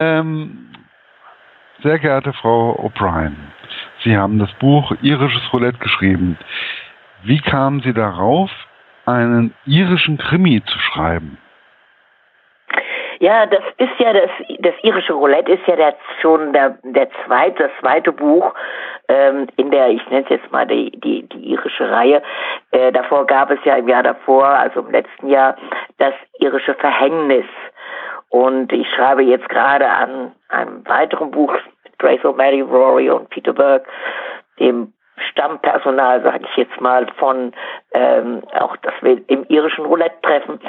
[0.00, 0.70] Ähm,
[1.82, 3.34] sehr geehrte Frau O'Brien,
[4.04, 6.38] Sie haben das Buch Irisches Roulette geschrieben.
[7.24, 8.50] Wie kamen Sie darauf,
[9.06, 11.38] einen irischen Krimi zu schreiben?
[13.20, 14.30] Ja, das ist ja das,
[14.60, 18.54] das irische Roulette ist ja der, schon der, der zweite, das zweite Buch
[19.08, 22.22] ähm, in der, ich nenne es jetzt mal die, die, die irische Reihe.
[22.70, 25.56] Äh, davor gab es ja im Jahr davor, also im letzten Jahr,
[25.98, 27.46] das irische Verhängnis.
[28.30, 31.52] Und ich schreibe jetzt gerade an einem weiteren Buch
[31.84, 33.88] mit Grace O'Malley, Rory und Peter Burke,
[34.60, 34.92] dem
[35.30, 37.52] Stammpersonal, sage ich jetzt mal, von
[37.92, 40.60] ähm, auch, dass wir im irischen Roulette treffen.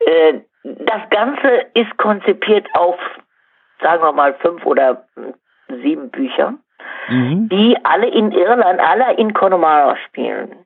[0.00, 2.98] Äh, das Ganze ist konzipiert auf,
[3.82, 5.04] sagen wir mal, fünf oder
[5.82, 6.54] sieben Bücher,
[7.08, 7.48] mhm.
[7.48, 10.64] die alle in Irland, alle in Connemara spielen.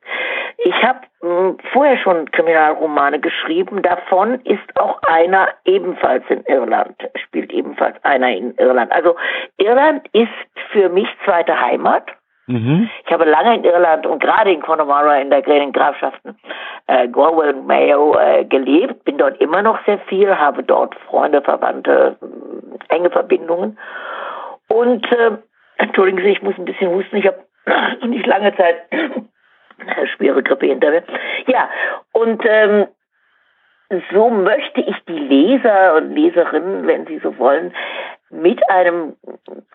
[0.58, 3.82] Ich habe hm, vorher schon Kriminalromane geschrieben.
[3.82, 8.92] Davon ist auch einer ebenfalls in Irland, spielt ebenfalls einer in Irland.
[8.92, 9.16] Also
[9.58, 10.28] Irland ist
[10.72, 12.06] für mich zweite Heimat.
[12.46, 12.90] Mhm.
[13.04, 16.38] Ich habe lange in Irland und gerade in Connemara in der kleinen Grafschaften
[16.86, 21.40] äh, Galway und Mayo äh, gelebt, bin dort immer noch sehr viel, habe dort Freunde,
[21.40, 23.78] Verwandte, äh, enge Verbindungen.
[24.68, 25.38] Und äh,
[25.78, 27.44] entschuldigen Sie, ich muss ein bisschen husten, ich habe
[28.06, 28.76] nicht lange Zeit
[30.16, 31.02] schwere Grippe hinter mir.
[31.46, 31.68] Ja,
[32.12, 32.86] und ähm,
[34.12, 37.74] so möchte ich die Leser und Leserinnen, wenn sie so wollen,
[38.30, 39.16] mit einem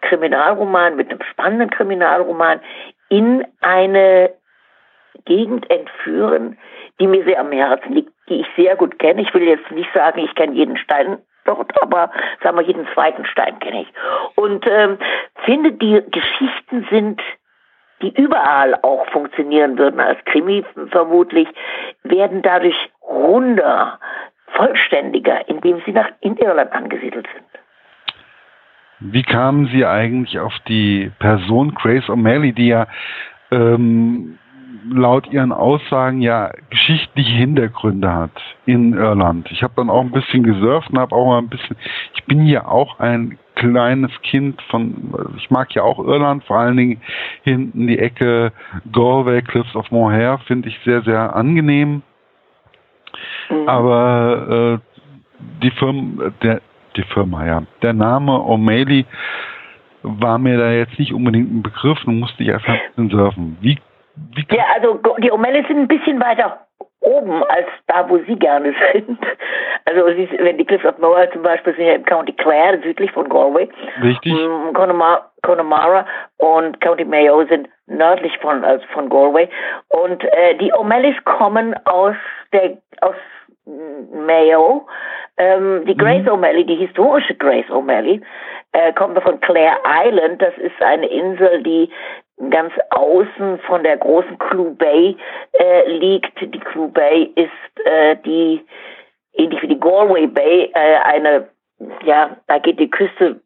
[0.02, 2.60] Kriminalroman, mit einem spannenden Kriminalroman
[3.10, 4.32] in eine
[5.26, 6.58] Gegend entführen,
[7.00, 9.22] die mir sehr am Herzen liegt, die ich sehr gut kenne.
[9.22, 12.12] Ich will jetzt nicht sagen, ich kenne jeden Stein dort, aber
[12.44, 13.94] sagen wir, jeden zweiten Stein kenne ich.
[14.36, 14.98] Und ähm,
[15.46, 17.22] finde, die Geschichten sind,
[18.02, 21.48] die überall auch funktionieren würden als Krimi vermutlich,
[22.04, 24.00] werden dadurch runder,
[24.48, 27.46] vollständiger, indem sie nach in Irland angesiedelt sind.
[29.00, 32.88] Wie kamen Sie eigentlich auf die Person Grace O'Malley, die ja
[33.50, 34.38] ähm,
[34.92, 38.32] laut Ihren Aussagen ja geschichtliche Hintergründe hat
[38.66, 39.50] in Irland?
[39.52, 41.78] Ich habe dann auch ein bisschen gesurft und habe auch mal ein bisschen,
[42.14, 46.78] ich bin ja auch ein kleines Kind von, ich mag ja auch Irland, vor allen
[46.78, 47.02] Dingen
[47.44, 48.54] hinten die Ecke
[48.92, 52.02] Galway, Cliffs of Moher, finde ich sehr, sehr angenehm.
[53.50, 53.68] Mhm.
[53.68, 55.00] Aber äh,
[55.62, 56.62] die Firma, der,
[56.96, 57.64] die Firma, ja.
[57.82, 59.06] Der Name O'Malley
[60.04, 63.58] war mir da jetzt nicht unbedingt ein Begriff und musste ich einfach surfen.
[63.60, 63.78] Wie,
[64.36, 66.66] wie ja, also die O'Malleys sind ein bisschen weiter
[67.02, 69.20] oben als da, wo Sie gerne sind.
[69.86, 73.30] Also wenn die Cliffs of Moher zum Beispiel sind ja im County Clare, südlich von
[73.30, 73.70] Galway.
[74.04, 74.34] Richtig.
[74.34, 76.06] Mm, Connemara, Connemara
[76.38, 79.50] und County Mayo sind nördlich von, also von Galway.
[79.90, 82.16] Und äh, die O'Malleys kommen aus
[82.54, 83.16] der aus
[83.66, 84.88] Mayo.
[85.38, 86.30] Ähm, die Grace mhm.
[86.30, 88.22] O'Malley, die historische Grace O'Malley,
[88.74, 90.42] äh, kommt von Clare Island.
[90.42, 91.90] Das ist eine Insel, die
[92.50, 95.18] ganz außen von der großen Clue Bay
[95.54, 96.40] äh, liegt.
[96.42, 98.66] Die Clue Bay ist äh, die,
[99.34, 101.50] ähnlich wie die Galway Bay, äh, eine,
[102.04, 103.42] ja, da geht die Küste,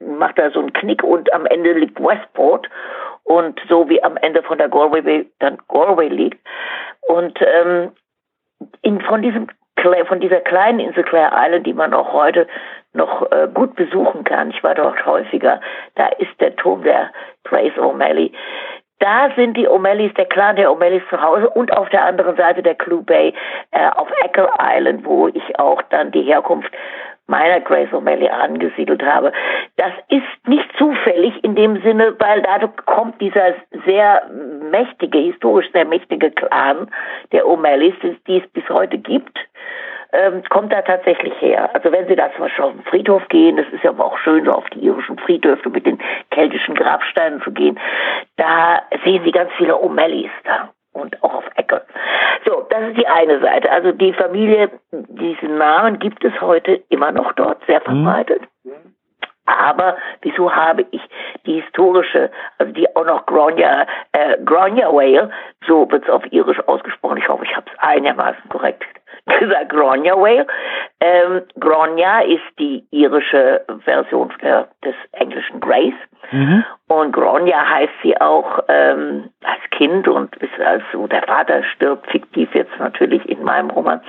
[0.00, 2.68] macht da so einen Knick und am Ende liegt Westport
[3.24, 6.40] und so wie am Ende von der Galway Bay dann Galway liegt.
[7.02, 7.92] Und ähm,
[8.82, 9.46] in, von diesem
[10.06, 12.46] von dieser kleinen Insel Clare Island, die man auch heute
[12.92, 14.50] noch äh, gut besuchen kann.
[14.50, 15.60] Ich war dort häufiger.
[15.94, 17.10] Da ist der Turm der
[17.44, 18.32] Grace O'Malley.
[19.00, 22.62] Da sind die O'Malleys, der Clan der O'Malleys zu Hause und auf der anderen Seite
[22.62, 23.32] der Clue Bay
[23.70, 26.72] äh, auf Echo Island, wo ich auch dann die Herkunft
[27.28, 29.32] meiner Grace O'Malley angesiedelt habe.
[29.76, 33.54] Das ist nicht zufällig in dem Sinne, weil dadurch kommt dieser
[33.86, 34.28] sehr
[34.70, 36.90] mächtige, historisch sehr mächtige Clan
[37.32, 37.94] der O'Malleys,
[38.26, 39.38] die es bis heute gibt,
[40.12, 41.68] ähm, kommt da tatsächlich her.
[41.74, 44.44] Also wenn Sie da zum Beispiel auf den Friedhof gehen, das ist ja auch schön,
[44.44, 45.98] so auf die irischen Friedhöfe mit den
[46.30, 47.78] keltischen Grabsteinen zu gehen,
[48.36, 51.82] da sehen Sie ganz viele O'Malleys da und auch auf Ecke.
[52.48, 53.70] So, das ist die eine Seite.
[53.70, 58.04] Also die Familie, diesen Namen gibt es heute immer noch dort, sehr mhm.
[58.04, 58.42] verbreitet.
[58.64, 58.94] Mhm.
[59.44, 61.02] Aber wieso habe ich
[61.44, 65.30] die historische, also die auch noch Gronya, äh, Gronya Whale,
[65.66, 68.84] so wird es auf Irisch ausgesprochen, ich hoffe, ich habe es einigermaßen korrekt
[69.38, 70.46] gesagt, Gronya Whale.
[71.00, 75.94] Ähm, Gronya ist die irische Version der, des englischen Grace.
[76.30, 76.64] Mhm.
[76.88, 82.54] Und Gronya heißt sie auch ähm, als Kind und bis also der Vater stirbt, fiktiv
[82.54, 84.00] jetzt natürlich in meinem Roman.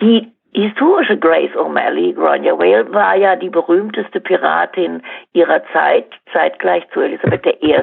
[0.00, 7.00] Die historische Grace O'Malley, Gronya Whale, war ja die berühmteste Piratin ihrer Zeit, zeitgleich zu
[7.00, 7.76] Elisabeth I.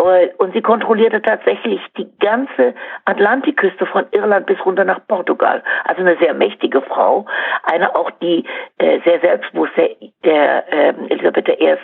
[0.00, 2.74] Äh, und sie kontrollierte tatsächlich die ganze
[3.04, 5.62] Atlantikküste von Irland bis runter nach Portugal.
[5.84, 7.26] Also eine sehr mächtige Frau.
[7.64, 8.44] Eine auch, die
[8.78, 9.90] äh, sehr selbstbewusst der,
[10.24, 11.76] der äh, Elisabeth I.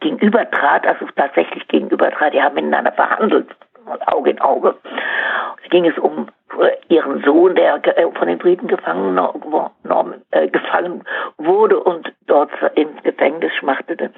[0.00, 2.32] gegenübertrat, also tatsächlich gegenübertrat.
[2.34, 3.48] Die haben miteinander verhandelt,
[4.06, 4.76] Auge in Auge.
[5.64, 6.28] Es ging es um
[6.88, 9.18] ihren Sohn, der äh, von den Briten gefangen,
[10.30, 11.04] äh, gefangen
[11.36, 14.10] wurde und dort ins Gefängnis schmachtete.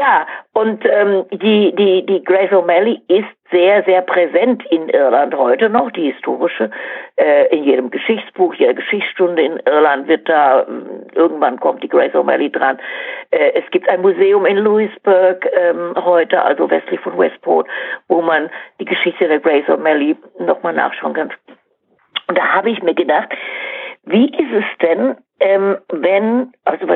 [0.00, 5.68] Ja, und ähm, die, die, die Grace O'Malley ist sehr, sehr präsent in Irland heute
[5.68, 6.70] noch, die historische,
[7.16, 12.14] äh, in jedem Geschichtsbuch, jeder Geschichtsstunde in Irland wird da, ähm, irgendwann kommt die Grace
[12.14, 12.78] O'Malley dran.
[13.30, 17.68] Äh, es gibt ein Museum in Louisburg ähm, heute, also westlich von Westport,
[18.08, 18.48] wo man
[18.80, 21.30] die Geschichte der Grace O'Malley nochmal nachschauen kann.
[22.26, 23.28] Und da habe ich mir gedacht,
[24.04, 26.88] wie ist es denn, ähm, wenn, also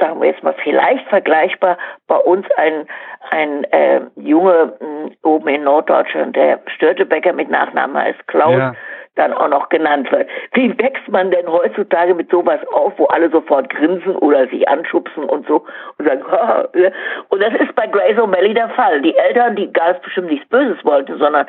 [0.00, 2.86] sagen wir jetzt mal vielleicht vergleichbar, bei uns ein,
[3.30, 8.74] ein äh, Junge mh, oben in Norddeutschland, der Störtebecker mit Nachnamen heißt Klaus, ja.
[9.16, 10.28] dann auch noch genannt wird.
[10.54, 15.24] Wie wächst man denn heutzutage mit sowas auf, wo alle sofort grinsen oder sich anschubsen
[15.24, 15.64] und so
[15.98, 16.22] und sagen,
[17.28, 19.02] und das ist bei Grace O'Malley der Fall.
[19.02, 21.46] Die Eltern, die gar bestimmt nichts Böses wollten, sondern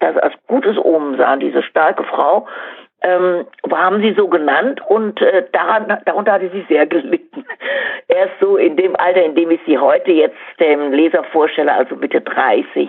[0.00, 2.46] das als gutes Omen sahen, diese starke Frau,
[3.02, 7.44] ähm, haben sie so genannt und äh, daran, darunter hatte sie sehr gelitten.
[8.08, 11.96] Erst so in dem Alter, in dem ich sie heute jetzt dem Leser vorstelle, also
[11.96, 12.88] Mitte 30,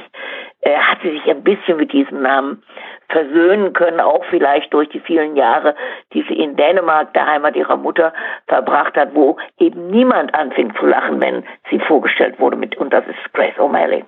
[0.62, 2.64] äh, hat sie sich ein bisschen mit diesem Namen
[3.10, 5.76] versöhnen können, auch vielleicht durch die vielen Jahre,
[6.14, 8.14] die sie in Dänemark, der Heimat ihrer Mutter,
[8.48, 13.06] verbracht hat, wo eben niemand anfing zu lachen, wenn sie vorgestellt wurde mit, und das
[13.08, 14.04] ist Grace O'Malley.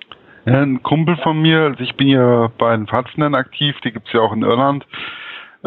[0.46, 4.20] Ein Kumpel von mir, also ich bin ja bei den Fatzenden aktiv, die gibt's ja
[4.20, 4.86] auch in Irland,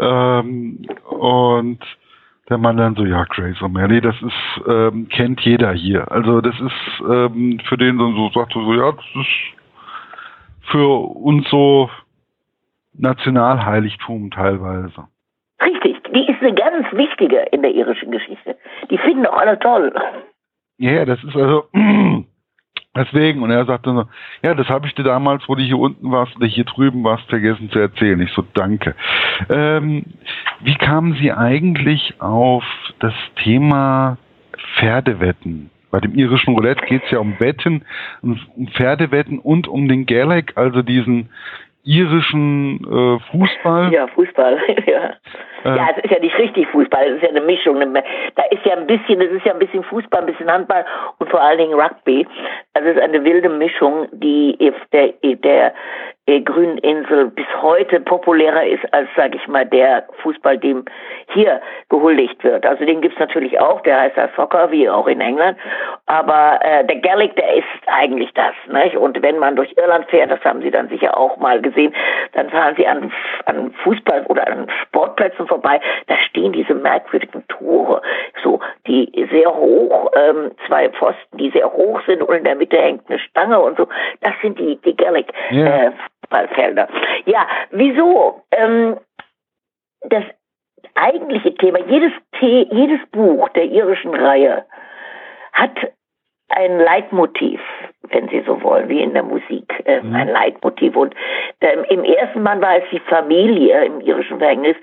[0.00, 1.78] ähm, und
[2.48, 6.10] der Mann dann so, ja, Grace O'Malley, das ist, ähm, kennt jeder hier.
[6.10, 11.48] Also das ist ähm, für den dann so, sagte so, ja, das ist für uns
[11.48, 11.90] so
[12.94, 15.06] Nationalheiligtum teilweise.
[15.62, 18.56] Richtig, die ist eine ganz wichtige in der irischen Geschichte.
[18.90, 19.92] Die finden auch alle toll.
[20.78, 21.64] Ja, das ist also
[22.96, 24.04] Deswegen, und er sagte so,
[24.42, 27.28] ja, das habe ich dir damals, wo du hier unten warst oder hier drüben warst,
[27.28, 28.20] vergessen zu erzählen.
[28.20, 28.96] Ich so, danke.
[29.48, 30.04] Ähm,
[30.60, 32.64] wie kamen Sie eigentlich auf
[32.98, 34.18] das Thema
[34.74, 35.70] Pferdewetten?
[35.92, 37.84] Bei dem irischen Roulette geht es ja um Wetten,
[38.22, 38.38] um
[38.74, 41.30] Pferdewetten und um den Gaelic, also diesen
[41.84, 43.92] irischen äh, Fußball.
[43.92, 45.14] Ja, Fußball, ja.
[45.64, 47.78] Äh, ja, es ist ja nicht richtig Fußball, es ist ja eine Mischung.
[48.34, 50.84] Da ist ja ein bisschen, es ist ja ein bisschen Fußball, ein bisschen Handball
[51.18, 52.26] und vor allen Dingen Rugby.
[52.74, 54.56] Also es ist eine wilde Mischung, die
[54.92, 55.74] der, der
[56.38, 60.84] Grünen Insel bis heute populärer ist als, sage ich mal, der Fußball, dem
[61.28, 62.64] hier gehuldigt wird.
[62.64, 65.58] Also den gibt's natürlich auch, der heißt ja Soccer, wie auch in England.
[66.06, 68.54] Aber äh, der Gaelic, der ist eigentlich das.
[68.68, 68.96] Nicht?
[68.96, 71.94] Und wenn man durch Irland fährt, das haben Sie dann sicher auch mal gesehen,
[72.32, 73.12] dann fahren Sie an,
[73.46, 78.02] an Fußball oder an Sportplätzen vorbei, da stehen diese merkwürdigen Tore,
[78.42, 82.76] so die sehr hoch, ähm, zwei Pfosten, die sehr hoch sind und in der Mitte
[82.76, 83.88] hängt eine Stange und so.
[84.20, 85.86] Das sind die, die Gaelic yeah.
[85.86, 85.90] äh,
[86.30, 86.88] Fußballfelder.
[87.26, 88.42] Ja, wieso?
[88.52, 88.96] Ähm,
[90.02, 90.24] das
[90.94, 94.64] eigentliche Thema, jedes, The jedes Buch der irischen Reihe
[95.52, 95.76] hat
[96.48, 97.60] ein Leitmotiv,
[98.08, 100.14] wenn Sie so wollen, wie in der Musik, äh, mhm.
[100.14, 100.96] ein Leitmotiv.
[100.96, 101.14] Und
[101.60, 104.76] ähm, im ersten Mann war es die Familie im irischen Verhängnis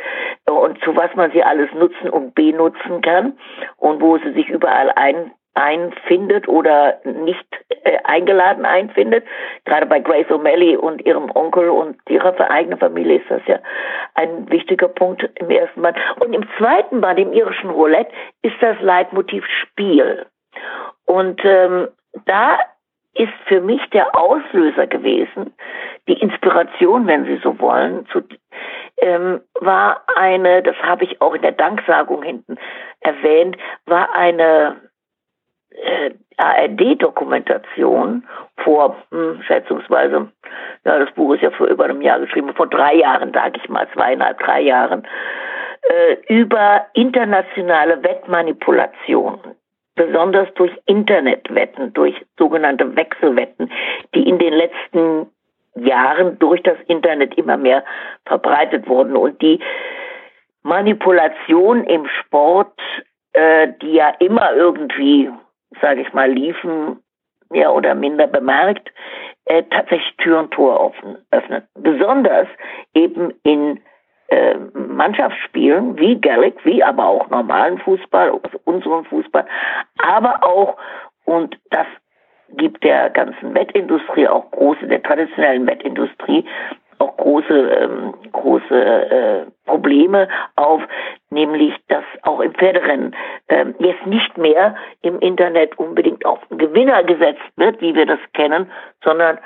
[0.45, 3.37] äh, und zu was man sie alles nutzen und benutzen kann
[3.77, 7.45] und wo sie sich überall ein einfindet oder nicht
[7.83, 9.25] äh, eingeladen einfindet.
[9.65, 13.59] Gerade bei Grace O'Malley und ihrem Onkel und ihrer eigenen Familie ist das ja
[14.13, 15.97] ein wichtiger Punkt im ersten Band.
[16.19, 18.11] Und im zweiten Band, im irischen Roulette,
[18.43, 20.25] ist das Leitmotiv Spiel.
[21.05, 21.87] Und ähm,
[22.25, 22.59] da
[23.15, 25.53] ist für mich der Auslöser gewesen,
[26.07, 28.21] die Inspiration, wenn Sie so wollen, zu,
[28.97, 32.57] ähm, war eine, das habe ich auch in der Danksagung hinten
[33.01, 34.77] erwähnt, war eine
[35.71, 38.23] äh, ARD-Dokumentation
[38.63, 40.29] vor hm, schätzungsweise,
[40.85, 43.69] ja, das Buch ist ja vor über einem Jahr geschrieben, vor drei Jahren, sage ich
[43.69, 45.07] mal, zweieinhalb, drei Jahren,
[45.83, 49.39] äh, über internationale Wettmanipulation,
[49.95, 53.71] besonders durch Internetwetten, durch sogenannte Wechselwetten,
[54.13, 55.27] die in den letzten
[55.75, 57.83] Jahren durch das Internet immer mehr
[58.25, 59.59] verbreitet wurden und die
[60.63, 62.79] Manipulation im Sport,
[63.33, 65.29] äh, die ja immer irgendwie
[65.81, 66.99] sage ich mal, liefen,
[67.49, 68.91] mehr oder minder bemerkt,
[69.45, 71.63] äh, tatsächlich Tür und Tor offen, öffnen.
[71.75, 72.47] Besonders
[72.93, 73.79] eben in
[74.29, 79.45] äh, Mannschaftsspielen wie Gaelic, wie aber auch normalen Fußball, also unseren Fußball,
[79.99, 80.77] aber auch,
[81.25, 81.87] und das
[82.49, 86.45] gibt der ganzen Wettindustrie, auch große, der traditionellen Wettindustrie,
[86.99, 90.81] auch große, ähm, große äh, Probleme auf,
[91.29, 93.15] nämlich dass auch im Pferderennen
[93.49, 98.19] ähm, jetzt nicht mehr im Internet unbedingt auf einen Gewinner gesetzt wird, wie wir das
[98.33, 98.71] kennen,
[99.03, 99.39] sondern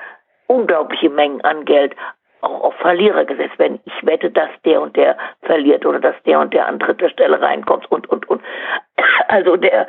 [0.48, 1.96] unglaubliche Mengen an Geld
[2.42, 3.80] auch auf Verlierer gesetzt werden.
[3.86, 7.40] Ich wette, dass der und der verliert oder dass der und der an dritter Stelle
[7.40, 8.42] reinkommt und, und, und.
[9.28, 9.88] Also der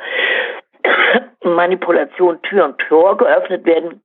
[1.43, 4.01] Manipulation Tür und Tor geöffnet werden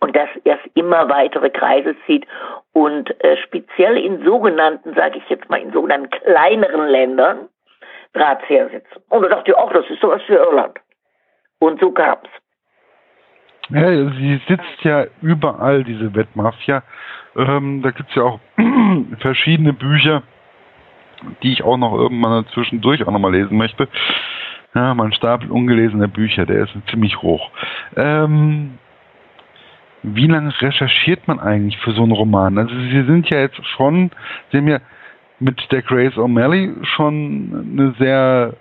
[0.00, 2.26] und dass erst immer weitere Kreise zieht
[2.72, 7.48] und äh, speziell in sogenannten, sage ich jetzt mal, in sogenannten kleineren Ländern
[8.14, 9.02] Drahtzieher sitzen.
[9.08, 10.78] Und da dachte ich auch, das ist sowas für Irland.
[11.58, 12.28] Und so gab's.
[13.70, 16.82] Ja, sie sitzt ja überall, diese Wettmafia.
[17.36, 18.40] Ähm, da gibt's ja auch
[19.20, 20.22] verschiedene Bücher,
[21.42, 23.88] die ich auch noch irgendwann zwischendurch auch nochmal lesen möchte.
[24.74, 27.50] Ja, mein Stapel ungelesener Bücher, der ist ziemlich hoch.
[27.96, 28.78] Ähm,
[30.02, 32.58] wie lange recherchiert man eigentlich für so einen Roman?
[32.58, 34.10] Also Sie sind ja jetzt schon,
[34.50, 34.80] Sie haben ja
[35.40, 38.54] mit der Grace O'Malley schon eine sehr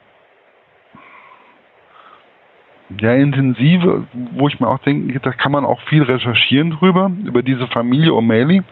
[3.00, 7.44] ja, intensive, wo ich mir auch denke, da kann man auch viel recherchieren drüber, über
[7.44, 8.63] diese Familie O'Malley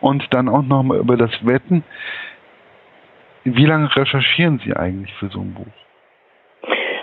[0.00, 1.82] und dann auch nochmal über das Wetten.
[3.44, 5.85] Wie lange recherchieren Sie eigentlich für so ein Buch?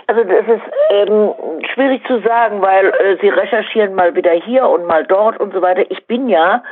[0.06, 1.34] Also das ist ähm,
[1.72, 5.62] schwierig zu sagen, weil äh, sie recherchieren mal wieder hier und mal dort und so
[5.62, 5.84] weiter.
[5.90, 6.62] Ich bin ja,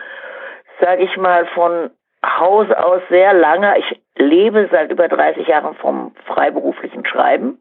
[0.81, 1.91] sage ich mal, von
[2.25, 7.61] Haus aus sehr lange, ich lebe seit über 30 Jahren vom freiberuflichen Schreiben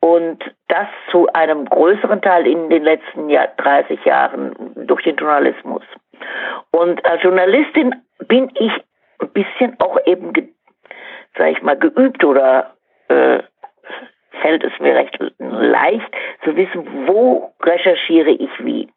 [0.00, 4.54] und das zu einem größeren Teil in den letzten Jahr, 30 Jahren
[4.86, 5.82] durch den Journalismus.
[6.72, 7.94] Und als Journalistin
[8.26, 8.72] bin ich
[9.20, 10.32] ein bisschen auch eben,
[11.36, 12.74] sage ich mal, geübt oder
[13.08, 13.40] äh,
[14.40, 16.10] fällt es mir recht leicht
[16.44, 18.88] zu wissen, wo recherchiere ich wie.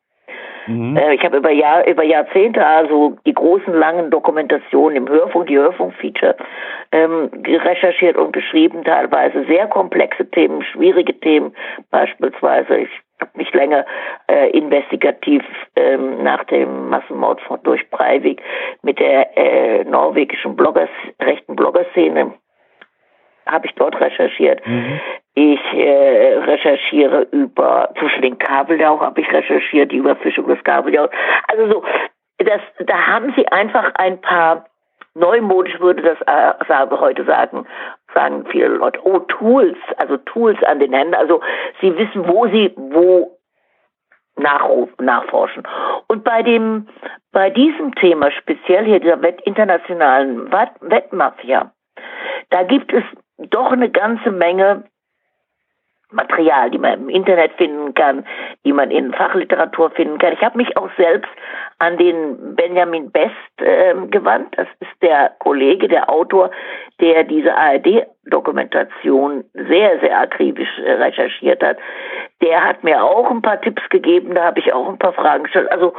[0.70, 0.98] Mhm.
[0.98, 5.58] Äh, ich habe über, Jahr, über Jahrzehnte also die großen langen Dokumentationen im Hörfunk, die
[5.58, 6.36] Hörfunkfeature,
[6.92, 11.56] ähm, recherchiert und geschrieben, teilweise sehr komplexe Themen, schwierige Themen,
[11.90, 13.86] beispielsweise ich habe mich länger
[14.28, 15.44] äh, investigativ
[15.76, 18.42] ähm, nach dem Massenmord von, durch Breivik
[18.82, 22.34] mit der äh, norwegischen Bloggers, rechten Bloggerszene
[23.46, 24.66] habe ich dort recherchiert.
[24.66, 25.00] Mhm.
[25.42, 31.10] Ich äh, recherchiere über, zwischen den Kabeljau habe ich recherchiert, die Überfischung des Kabeljaus.
[31.48, 31.84] Also so,
[32.40, 34.66] das, da haben sie einfach ein paar,
[35.16, 37.66] neumodisch würde das äh, heute sagen,
[38.14, 41.14] sagen viele Leute, oh, Tools, also Tools an den Händen.
[41.14, 41.40] Also
[41.80, 43.38] sie wissen, wo sie, wo
[44.36, 45.64] nachforschen.
[46.08, 46.90] Und bei dem,
[47.32, 51.72] bei diesem Thema, speziell hier dieser Wett, internationalen Wettmafia,
[52.50, 53.04] da gibt es
[53.38, 54.84] doch eine ganze Menge
[56.12, 58.26] Material, die man im Internet finden kann,
[58.66, 60.34] die man in Fachliteratur finden kann.
[60.34, 61.30] Ich habe mich auch selbst
[61.78, 64.58] an den Benjamin Best äh, gewandt.
[64.58, 66.50] Das ist der Kollege, der Autor,
[67.00, 71.78] der diese ARD-Dokumentation sehr, sehr akribisch äh, recherchiert hat.
[72.42, 75.44] Der hat mir auch ein paar Tipps gegeben, da habe ich auch ein paar Fragen
[75.44, 75.72] gestellt.
[75.72, 75.94] Also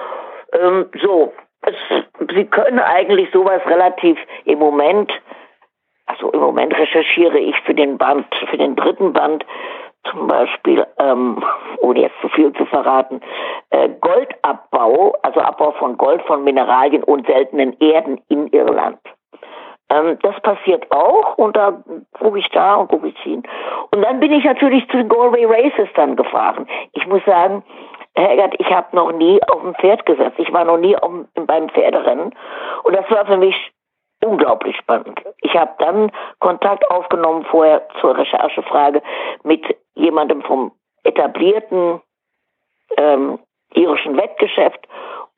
[0.53, 1.75] ähm, so, es,
[2.35, 5.13] Sie können eigentlich sowas relativ im Moment
[6.07, 9.45] also im Moment recherchiere ich für den Band, für den dritten Band
[10.11, 11.43] zum Beispiel, ähm,
[11.81, 13.21] ohne jetzt zu viel zu verraten,
[13.71, 18.99] äh, Goldabbau, also Abbau von Gold, von Mineralien und seltenen Erden in Irland.
[19.91, 21.83] Ähm, das passiert auch und da
[22.19, 23.43] gucke ich da und gucke ich hin.
[23.93, 26.67] Und dann bin ich natürlich zu den Galway Races dann gefahren.
[26.93, 27.63] Ich muss sagen,
[28.15, 30.39] Herrgott, ich habe noch nie auf ein Pferd gesetzt.
[30.39, 32.35] Ich war noch nie auf, beim Pferderennen.
[32.85, 33.73] Und das war für mich
[34.25, 35.21] unglaublich spannend.
[35.41, 39.03] Ich habe dann Kontakt aufgenommen vorher zur Recherchefrage
[39.43, 40.73] mit jemandem vom
[41.05, 42.01] etablierten
[42.97, 43.39] ähm,
[43.75, 44.87] irischen Wettgeschäft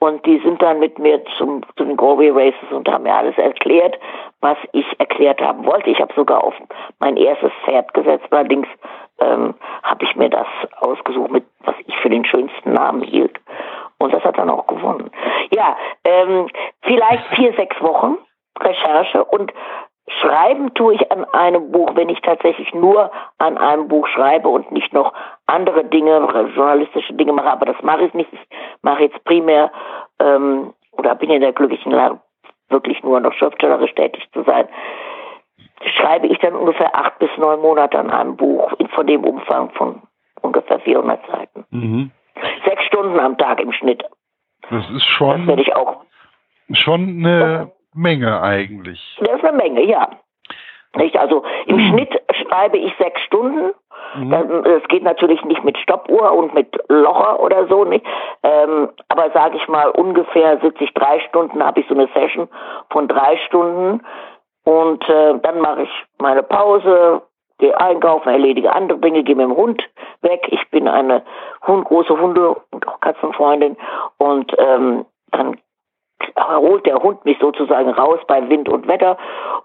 [0.02, 3.38] und die sind dann mit mir zum, zu den Galway Races und haben mir alles
[3.38, 3.96] erklärt,
[4.40, 5.90] was ich erklärt haben wollte.
[5.90, 6.54] Ich habe sogar auf
[6.98, 8.66] mein erstes Pferd gesetzt, allerdings
[9.20, 10.48] ähm, habe ich mir das
[10.80, 13.38] ausgesucht, mit was ich für den schönsten Namen hielt.
[13.98, 15.08] Und das hat dann auch gewonnen.
[15.52, 16.48] Ja, ähm,
[16.80, 18.18] vielleicht vier, sechs Wochen
[18.60, 19.52] Recherche und
[20.20, 24.70] Schreiben tue ich an einem Buch, wenn ich tatsächlich nur an einem Buch schreibe und
[24.72, 25.12] nicht noch
[25.46, 27.50] andere Dinge, journalistische Dinge mache.
[27.50, 28.32] Aber das mache ich nicht.
[28.32, 28.40] Ich
[28.82, 29.70] mache jetzt primär
[30.18, 32.20] ähm, oder bin in der glücklichen Lage,
[32.68, 34.68] wirklich nur noch schriftstellerisch tätig zu sein.
[35.96, 40.02] Schreibe ich dann ungefähr acht bis neun Monate an einem Buch von dem Umfang von
[40.40, 41.64] ungefähr 400 Seiten.
[41.70, 42.10] Mhm.
[42.64, 44.02] Sechs Stunden am Tag im Schnitt.
[44.68, 45.38] Das ist schon.
[45.38, 46.02] Das werde ich auch.
[46.72, 49.18] Schon eine Menge eigentlich.
[49.20, 50.08] Das ist eine Menge, ja.
[50.96, 51.16] Nicht?
[51.16, 51.88] Also im hm.
[51.88, 53.72] Schnitt schreibe ich sechs Stunden
[54.14, 54.64] Mhm.
[54.64, 58.04] Es geht natürlich nicht mit Stoppuhr und mit Locher oder so, nicht.
[58.42, 62.48] Ähm, aber sage ich mal, ungefähr sitze ich drei Stunden, habe ich so eine Session
[62.90, 64.02] von drei Stunden
[64.64, 67.22] und äh, dann mache ich meine Pause,
[67.58, 69.82] gehe einkaufen, erledige andere Dinge, gehe mit dem Hund
[70.20, 70.46] weg.
[70.50, 71.22] Ich bin eine
[71.66, 73.76] Hund, große Hunde- und auch Katzenfreundin
[74.18, 75.58] und ähm, dann
[76.36, 79.16] holt der Hund mich sozusagen raus bei Wind und Wetter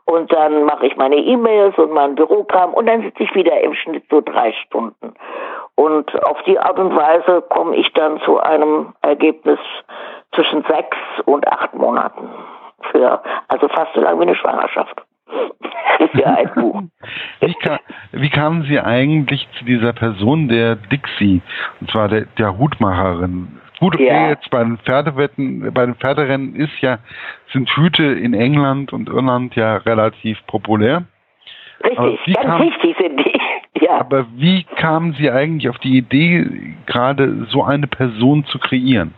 [0.05, 3.73] und dann mache ich meine E-Mails und mein Bürokram und dann sitze ich wieder im
[3.73, 5.13] Schnitt so drei Stunden.
[5.75, 9.59] Und auf die Art und Weise komme ich dann zu einem Ergebnis
[10.33, 12.29] zwischen sechs und acht Monaten.
[12.91, 15.03] Für, also fast so lange wie eine Schwangerschaft.
[16.11, 16.81] Für ein Buch.
[17.41, 17.79] Wie, kam,
[18.11, 21.41] wie kamen Sie eigentlich zu dieser Person der Dixie,
[21.81, 23.59] und zwar der, der Hutmacherin?
[23.79, 24.29] Gut, okay, ja.
[24.29, 26.97] jetzt bei den Pferdewetten, bei den Pferderennen ist ja,
[27.53, 31.03] sind Hüte in England und Irland ja relativ populär.
[31.83, 33.39] Richtig, ganz kam, richtig sind die.
[33.79, 33.99] Ja.
[33.99, 39.13] Aber wie kamen Sie eigentlich auf die Idee, gerade so eine Person zu kreieren?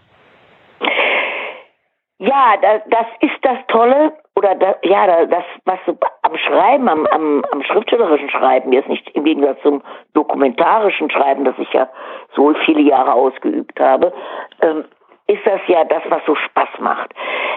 [2.17, 5.79] Ja, das, das ist das Tolle oder das, ja, das, was
[6.21, 9.81] am Schreiben, am, am, am schriftstellerischen Schreiben, jetzt nicht im Gegensatz zum
[10.13, 11.89] dokumentarischen Schreiben, das ich ja
[12.37, 14.13] so viele Jahre ausgeübt habe,
[14.61, 14.85] ähm,
[15.27, 17.13] ist das ja das, was so Spaß macht.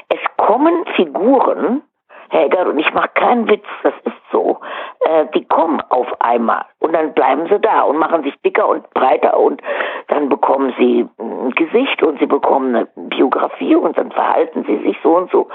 [0.08, 1.82] Es kommen Figuren,
[2.30, 4.58] Eggert, und ich mache keinen Witz, das ist so,
[5.00, 8.88] äh, die kommen auf einmal und dann bleiben sie da und machen sich dicker und
[8.94, 9.62] breiter und
[10.08, 14.96] dann bekommen sie ein Gesicht und sie bekommen eine Biografie und dann verhalten sie sich
[15.02, 15.48] so und so.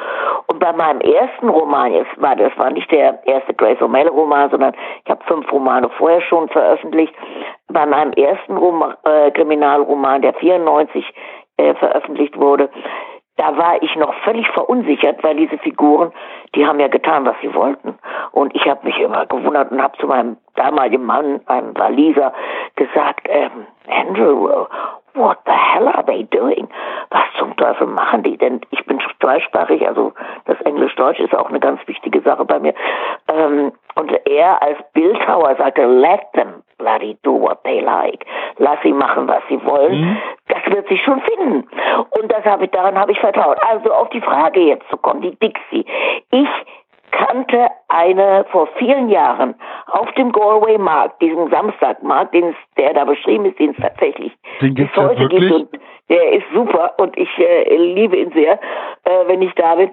[0.48, 4.50] Und bei meinem ersten Roman, jetzt war das war nicht der erste Grace O'Malley Roman,
[4.50, 7.14] sondern ich habe fünf Romane vorher schon veröffentlicht.
[7.68, 11.06] Bei meinem ersten Roman, äh, Kriminalroman, der 94
[11.58, 12.70] äh, veröffentlicht wurde,
[13.38, 16.12] da war ich noch völlig verunsichert, weil diese Figuren,
[16.56, 17.98] die haben ja getan, was sie wollten.
[18.32, 22.34] Und ich habe mich immer gewundert und habe zu meinem damaligen Mann, einem Waliser,
[22.76, 24.66] gesagt, ähm, Andrew,
[25.14, 26.68] what the hell are they doing?
[27.10, 28.62] Was zum Teufel machen die denn?
[28.72, 30.14] Ich bin zweisprachig, also
[30.46, 32.74] das Englisch-Deutsch ist auch eine ganz wichtige Sache bei mir.
[33.32, 38.26] Ähm, und er als Bildhauer sagte, let them bloody do what they like.
[38.58, 40.02] Lass sie machen, was sie wollen.
[40.02, 40.18] Mhm.
[40.70, 41.68] Wird sich schon finden.
[42.20, 43.58] Und das habe ich, daran habe ich vertraut.
[43.62, 45.86] Also auf die Frage jetzt zu kommen, die Dixie.
[46.32, 46.50] Ich
[47.18, 49.56] kannte eine vor vielen Jahren
[49.88, 54.32] auf dem Galway Markt, diesem Samstagmarkt, den es, der da beschrieben ist, den es tatsächlich
[54.62, 55.70] den bis heute gibt und
[56.10, 58.54] der ist super und ich äh, liebe ihn sehr,
[59.04, 59.90] äh, wenn ich da bin.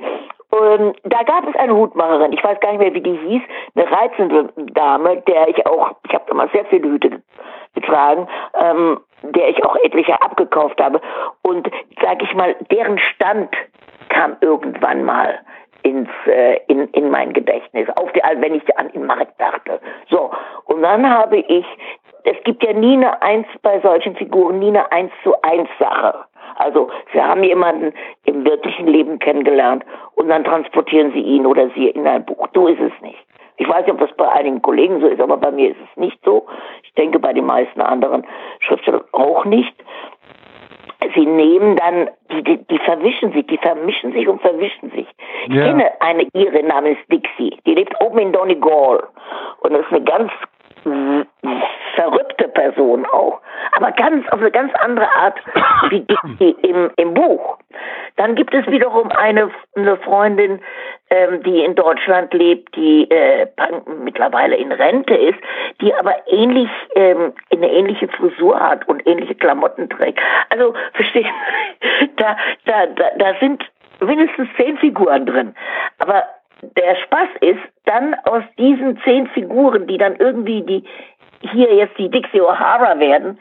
[0.50, 3.42] Und da gab es eine Hutmacherin, ich weiß gar nicht mehr, wie die hieß,
[3.74, 7.22] eine reizende Dame, der ich auch, ich habe immer sehr viele Hüte
[7.74, 11.00] getragen, ähm, der ich auch etliche abgekauft habe.
[11.42, 11.68] Und
[12.00, 13.50] sag ich mal, deren Stand
[14.10, 15.40] kam irgendwann mal
[15.84, 19.80] ins, äh, in, in mein Gedächtnis, auf die, wenn ich an den Markt dachte.
[20.10, 20.30] So,
[20.64, 21.66] und dann habe ich,
[22.24, 26.24] es gibt ja nie eine Eins bei solchen Figuren, nie eine Eins zu Eins Sache.
[26.56, 27.92] Also Sie haben jemanden
[28.24, 32.48] im wirklichen Leben kennengelernt und dann transportieren Sie ihn oder sie in ein Buch.
[32.54, 33.18] So ist es nicht.
[33.56, 35.96] Ich weiß nicht, ob das bei einigen Kollegen so ist, aber bei mir ist es
[35.96, 36.46] nicht so.
[36.82, 38.26] Ich denke bei den meisten anderen
[38.60, 39.74] Schriftstellern auch nicht
[41.14, 45.06] sie nehmen dann, die, die, die, verwischen sich, die vermischen sich und verwischen sich.
[45.46, 45.64] Ich ja.
[45.64, 49.04] kenne eine Irin namens Dixie, die lebt oben in Donegal
[49.60, 50.32] und das ist eine ganz
[51.94, 53.40] verrückte Person auch,
[53.72, 55.38] aber ganz auf eine ganz andere Art
[55.88, 57.58] wie Dixie im, im Buch.
[58.16, 60.60] Dann gibt es wiederum eine, eine Freundin,
[61.10, 63.46] ähm, die in Deutschland lebt, die äh,
[64.02, 65.38] mittlerweile in Rente ist,
[65.80, 70.20] die aber ähnlich ähm, eine ähnliche Frisur hat und ähnliche Klamotten trägt.
[70.50, 71.30] Also verstehen,
[72.16, 73.62] da, da, da, da sind
[74.00, 75.54] mindestens zehn Figuren drin.
[75.98, 76.24] Aber
[76.76, 80.84] der Spaß ist, dann aus diesen zehn Figuren, die dann irgendwie die
[81.52, 83.38] hier jetzt die Dixie O'Hara werden,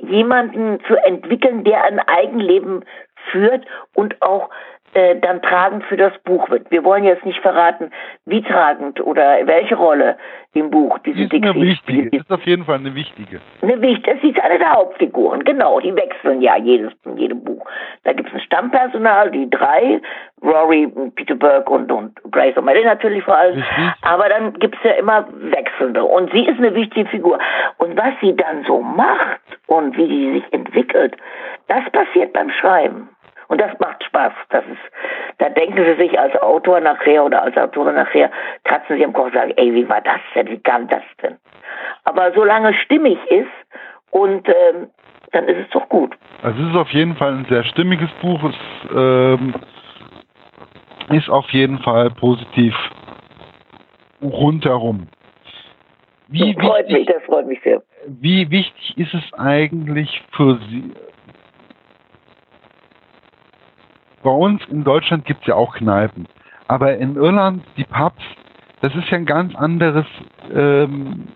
[0.00, 2.84] jemanden zu entwickeln, der ein Eigenleben
[3.30, 4.50] führt und auch
[4.94, 6.70] äh, dann tragend für das Buch wird.
[6.70, 7.90] Wir wollen jetzt nicht verraten,
[8.24, 10.16] wie tragend oder welche Rolle
[10.54, 12.06] im Buch diese ist Dixie eine wichtige.
[12.06, 12.14] Spielt.
[12.14, 13.40] ist auf jeden Fall eine wichtige.
[13.60, 14.14] Eine wichtige.
[14.14, 15.80] Das ist eine der Hauptfiguren, genau.
[15.80, 17.66] Die wechseln ja jedes in jedem Buch.
[18.04, 20.00] Da gibt es ein Stammpersonal, die drei,
[20.42, 23.56] Rory, Peter Burke und, und Grace O'Malley natürlich vor allem.
[23.56, 23.84] Richtig.
[24.02, 26.04] Aber dann gibt es ja immer wechselnde.
[26.04, 27.38] Und sie ist eine wichtige Figur.
[27.78, 31.16] Und was sie dann so macht und wie sie sich entwickelt,
[31.68, 33.08] das passiert beim Schreiben.
[33.48, 34.32] Und das macht Spaß.
[34.50, 38.30] Das ist, da denken sie sich als Autor nachher oder als Autorin nachher,
[38.64, 40.48] kratzen sie am Kopf und sagen, ey, wie war das denn?
[40.48, 41.36] Wie kam das denn?
[42.04, 43.48] Aber solange stimmig ist
[44.10, 44.88] und ähm,
[45.32, 46.16] dann ist es doch gut.
[46.42, 48.42] Also es ist auf jeden Fall ein sehr stimmiges Buch.
[48.44, 49.54] Es ähm,
[51.10, 52.74] ist auf jeden Fall positiv
[54.22, 55.08] rundherum.
[56.28, 57.82] Wie, das freut mich, das freut mich sehr.
[58.06, 60.92] wie wichtig ist es eigentlich für Sie?
[64.26, 66.26] Bei uns in Deutschland gibt es ja auch Kneipen,
[66.66, 68.24] aber in Irland die Pubs,
[68.80, 70.04] das ist ja ein ganz anderes
[70.52, 71.28] ähm,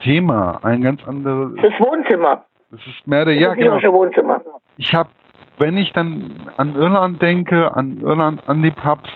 [0.00, 1.52] Thema, ein ganz anderes.
[1.60, 2.42] Das Wohnzimmer.
[2.70, 3.92] Das ist mehr der das ja genau.
[3.92, 4.40] Wohnzimmer.
[4.78, 5.10] Ich habe,
[5.58, 9.08] wenn ich dann an Irland denke, an Irland, an die Pubs,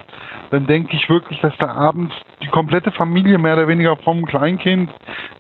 [0.51, 4.91] dann denke ich wirklich, dass da abends die komplette Familie mehr oder weniger vom Kleinkind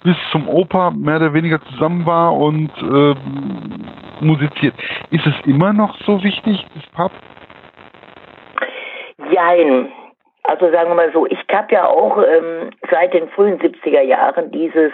[0.02, 3.14] bis zum Opa mehr oder weniger zusammen war und äh,
[4.24, 4.74] musiziert.
[5.10, 7.12] Ist es immer noch so wichtig, das Pub?
[9.30, 9.92] Jein.
[10.44, 14.50] Also sagen wir mal so, ich habe ja auch ähm, seit den frühen 70er Jahren
[14.50, 14.92] dieses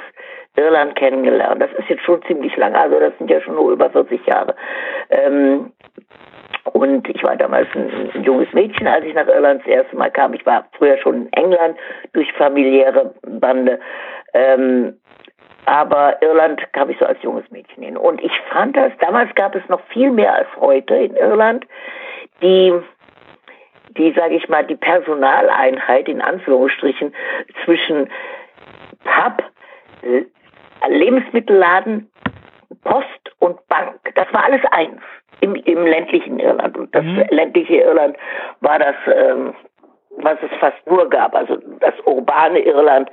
[0.56, 1.62] Irland kennengelernt.
[1.62, 4.54] Das ist jetzt schon ziemlich lange, also das sind ja schon nur über 40 Jahre.
[5.10, 5.72] Ähm,
[6.64, 10.34] und ich war damals ein, junges Mädchen, als ich nach Irland das erste Mal kam.
[10.34, 11.78] Ich war früher schon in England
[12.12, 13.78] durch familiäre Bande.
[14.32, 14.98] Ähm,
[15.66, 17.96] aber Irland kam ich so als junges Mädchen hin.
[17.96, 21.66] Und ich fand das, damals gab es noch viel mehr als heute in Irland,
[22.42, 22.72] die,
[23.96, 27.14] die, sage ich mal, die Personaleinheit in Anführungsstrichen
[27.64, 28.10] zwischen
[29.04, 29.42] Pub,
[30.88, 32.10] Lebensmittelladen,
[32.82, 34.00] Post und Bank.
[34.14, 35.00] Das war alles eins
[35.44, 36.76] im, im ländlichen Irland.
[36.76, 37.24] Und das mhm.
[37.30, 38.16] ländliche Irland
[38.60, 39.54] war das, ähm,
[40.24, 41.34] was es fast nur gab.
[41.34, 43.10] Also das urbane Irland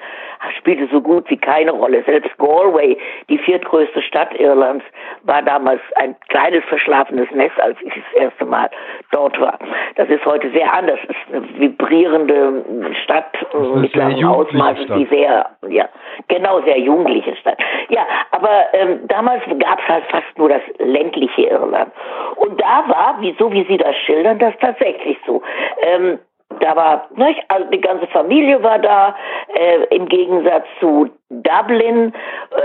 [0.58, 2.04] spielte so gut wie keine Rolle.
[2.04, 2.98] Selbst Galway,
[3.30, 4.84] die viertgrößte Stadt Irlands,
[5.24, 8.70] war damals ein kleines verschlafenes Nest, als ich das erste Mal
[9.12, 9.60] dort war.
[9.96, 11.00] Das ist heute sehr anders.
[11.04, 13.38] Es ist eine vibrierende Stadt
[13.76, 15.88] mit langem Ausmaß, die sehr, ja,
[16.28, 17.58] genau, sehr jugendliche Stadt.
[17.90, 21.92] Ja, aber ähm, damals gab es halt fast nur das ländliche Irland.
[22.38, 25.42] Und da war, wie, so wie Sie das schildern, das tatsächlich so.
[25.82, 26.20] Ähm,
[26.60, 29.16] da war, nicht, also die ganze Familie war da.
[29.54, 32.14] Äh, Im Gegensatz zu Dublin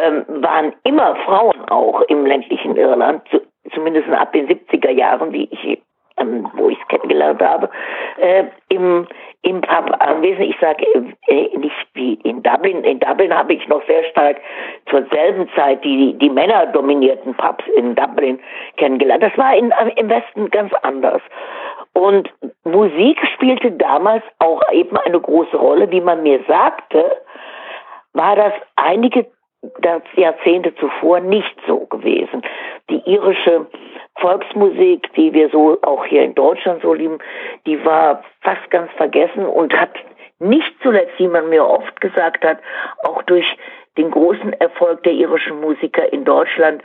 [0.03, 3.41] ähm, waren immer Frauen auch im ländlichen Irland, zu,
[3.75, 5.79] zumindest ab den 70er Jahren, wie ich
[6.19, 7.69] ähm, wo ich es kennengelernt habe,
[8.19, 9.07] äh, im,
[9.43, 10.47] im Pub anwesend.
[10.47, 10.85] Ich sage
[11.29, 12.85] äh, nicht wie in Dublin.
[12.85, 14.39] In Dublin habe ich noch sehr stark
[14.91, 18.39] zur selben Zeit die, die Männer dominierten Pubs in Dublin
[18.77, 19.23] kennengelernt.
[19.23, 21.23] Das war in, im Westen ganz anders.
[21.93, 22.31] Und
[22.65, 25.91] Musik spielte damals auch eben eine große Rolle.
[25.91, 27.11] Wie man mir sagte,
[28.13, 29.27] war das einige
[30.15, 32.43] Jahrzehnte zuvor nicht so gewesen.
[32.91, 33.67] Die irische
[34.21, 37.19] Volksmusik, die wir so auch hier in Deutschland so lieben,
[37.67, 39.93] die war fast ganz vergessen und hat
[40.39, 42.59] nicht zuletzt, wie man mir oft gesagt hat,
[43.03, 43.47] auch durch
[43.97, 46.83] den großen Erfolg der irischen Musiker in Deutschland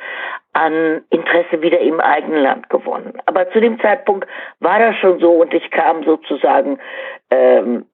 [0.53, 3.13] an Interesse wieder im eigenen Land gewonnen.
[3.25, 4.27] Aber zu dem Zeitpunkt
[4.59, 6.79] war das schon so und ich kam sozusagen
[7.29, 7.85] ähm,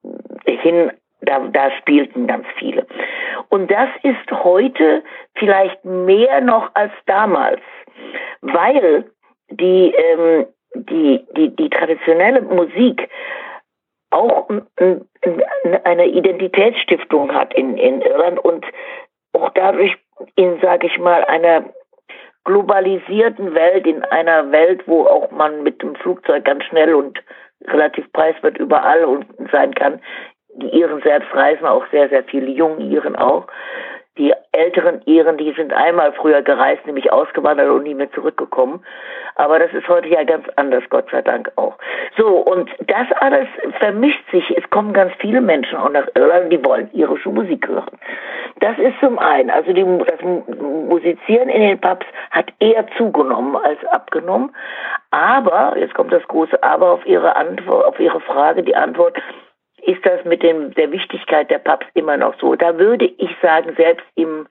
[0.44, 2.86] hin, da, da spielten ganz viele.
[3.48, 5.02] Und das ist heute
[5.34, 7.60] vielleicht mehr noch als damals,
[8.40, 9.10] weil
[9.50, 13.08] die, ähm, die, die, die traditionelle Musik
[14.10, 14.48] auch
[15.84, 18.64] eine Identitätsstiftung hat in, in Irland und
[19.32, 19.96] auch dadurch
[20.34, 21.64] in, sage ich mal, einer
[22.44, 27.22] globalisierten Welt, in einer Welt, wo auch man mit dem Flugzeug ganz schnell und
[27.66, 30.00] relativ preiswert überall sein kann.
[30.54, 33.46] Die Iren selbst reisen auch sehr, sehr viele junge Iren auch.
[34.18, 38.84] Die älteren Iren, die sind einmal früher gereist, nämlich ausgewandert und nie mehr zurückgekommen.
[39.36, 41.78] Aber das ist heute ja ganz anders, Gott sei Dank auch.
[42.16, 43.46] So, und das alles
[43.78, 44.56] vermischt sich.
[44.58, 47.96] Es kommen ganz viele Menschen auch nach Irland, die wollen irische Musik hören.
[48.60, 53.84] Das ist zum einen, also die, das Musizieren in den Pubs hat eher zugenommen als
[53.86, 54.50] abgenommen.
[55.12, 59.16] Aber, jetzt kommt das große Aber auf Ihre Antwort, auf Ihre Frage, die Antwort,
[59.82, 62.54] ist das mit dem, der Wichtigkeit der Pubs immer noch so.
[62.54, 64.46] Da würde ich sagen, selbst im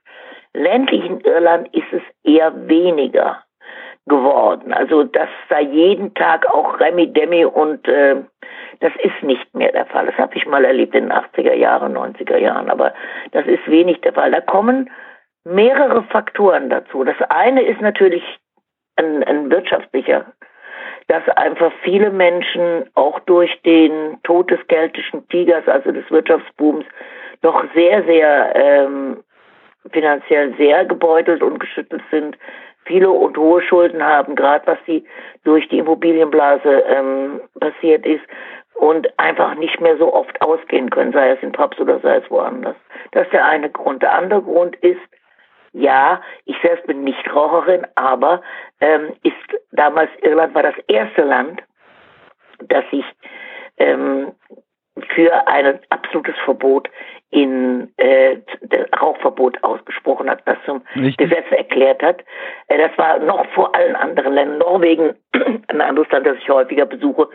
[0.54, 3.42] ländlichen Irland ist es eher weniger
[4.06, 4.72] geworden.
[4.72, 8.16] Also dass da jeden Tag auch Remi Demi und äh,
[8.80, 10.06] das ist nicht mehr der Fall.
[10.06, 12.94] Das habe ich mal erlebt in den 80er Jahren, 90er Jahren, aber
[13.32, 14.30] das ist wenig der Fall.
[14.30, 14.90] Da kommen
[15.44, 17.04] mehrere Faktoren dazu.
[17.04, 18.22] Das eine ist natürlich
[18.96, 20.26] ein, ein wirtschaftlicher
[21.08, 26.84] dass einfach viele Menschen auch durch den Tod des keltischen Tigers, also des Wirtschaftsbooms,
[27.42, 29.24] noch sehr, sehr ähm,
[29.90, 32.36] finanziell sehr gebeutelt und geschüttelt sind.
[32.84, 35.04] Viele und hohe Schulden haben, gerade was die
[35.44, 38.24] durch die Immobilienblase ähm, passiert ist
[38.74, 42.30] und einfach nicht mehr so oft ausgehen können, sei es in Paps oder sei es
[42.30, 42.76] woanders.
[43.12, 44.02] Das ist der eine Grund.
[44.02, 45.00] Der andere Grund ist,
[45.72, 48.42] ja, ich selbst bin nicht Raucherin, aber
[48.80, 49.34] ähm, ist
[49.72, 51.62] damals Irland war das erste Land,
[52.60, 53.04] das sich
[53.78, 54.32] ähm,
[55.14, 56.88] für ein absolutes Verbot
[57.30, 58.38] in äh,
[59.00, 61.28] Rauchverbot ausgesprochen hat, das zum Richtig.
[61.28, 62.24] Gesetz erklärt hat.
[62.68, 64.58] Äh, das war noch vor allen anderen Ländern.
[64.58, 65.14] Norwegen,
[65.68, 67.28] ein anderes Land, das ich häufiger besuche,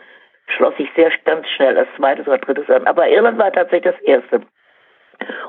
[0.48, 2.88] schloss sich sehr ganz schnell als zweites oder drittes an.
[2.88, 4.41] Aber Irland war tatsächlich das erste.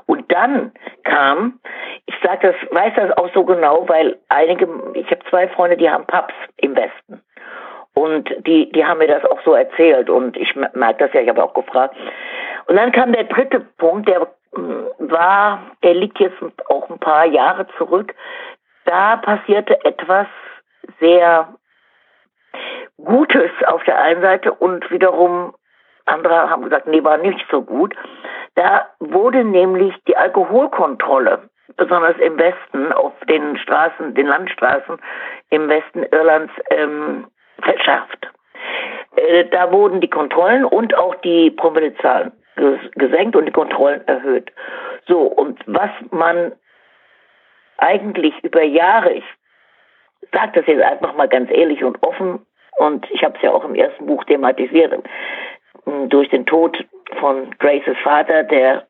[0.06, 0.72] Und dann
[1.04, 1.60] kam,
[2.06, 5.88] ich sage das, weiß das auch so genau, weil einige, ich habe zwei Freunde, die
[5.88, 7.22] haben Pubs im Westen.
[7.94, 11.28] Und die, die haben mir das auch so erzählt und ich merke das ja, ich
[11.28, 11.96] habe auch gefragt.
[12.66, 17.24] Und dann kam der dritte Punkt, der hm, war, der liegt jetzt auch ein paar
[17.24, 18.14] Jahre zurück.
[18.84, 20.26] Da passierte etwas
[21.00, 21.54] sehr
[22.96, 25.54] Gutes auf der einen Seite und wiederum
[26.06, 27.94] andere haben gesagt, nee, war nicht so gut.
[28.54, 34.98] Da wurde nämlich die Alkoholkontrolle, besonders im Westen, auf den Straßen, den Landstraßen
[35.50, 37.26] im Westen Irlands ähm,
[37.60, 38.30] verschärft.
[39.16, 42.32] Äh, da wurden die Kontrollen und auch die Promillezahlen
[42.94, 44.52] gesenkt und die Kontrollen erhöht.
[45.08, 46.52] So, und was man
[47.78, 49.24] eigentlich über Jahre, ich
[50.32, 53.64] sage das jetzt einfach mal ganz ehrlich und offen, und ich habe es ja auch
[53.64, 54.92] im ersten Buch thematisiert,
[56.08, 56.84] durch den Tod
[57.20, 58.86] von Graces Vater, der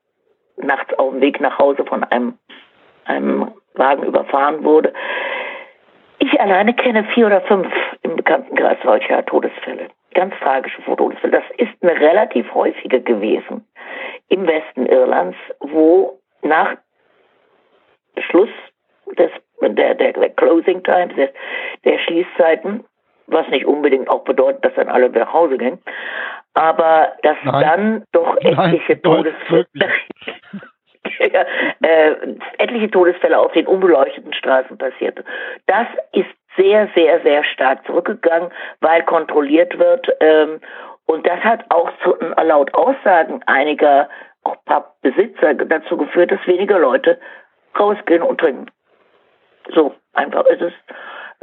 [0.57, 2.38] nachts auf dem Weg nach Hause von einem,
[3.04, 4.92] einem Wagen überfahren wurde.
[6.18, 7.68] Ich alleine kenne vier oder fünf
[8.02, 9.88] im Bekanntenkreis solcher Todesfälle.
[10.14, 11.33] Ganz tragische Todesfälle.
[11.33, 13.66] Das ist eine relativ häufige gewesen
[14.28, 16.76] im Westen Irlands, wo nach
[18.18, 18.48] Schluss
[19.18, 19.30] des,
[19.61, 21.30] der, der, der Closing Times, der,
[21.85, 22.85] der Schließzeiten,
[23.26, 25.78] was nicht unbedingt auch bedeutet, dass dann alle nach Hause gehen,
[26.54, 27.62] aber dass Nein.
[27.62, 29.66] dann doch etliche Todesfälle
[31.18, 31.44] ja,
[31.82, 32.16] äh,
[32.58, 35.24] etliche Todesfälle auf den unbeleuchteten Straßen passierte.
[35.66, 40.08] Das ist sehr, sehr, sehr stark zurückgegangen, weil kontrolliert wird.
[40.20, 40.60] Ähm,
[41.06, 44.08] und das hat auch zu, laut Aussagen einiger
[44.44, 47.18] auch Pubbesitzer dazu geführt, dass weniger Leute
[47.78, 48.66] rausgehen und trinken.
[49.74, 50.72] So einfach ist es.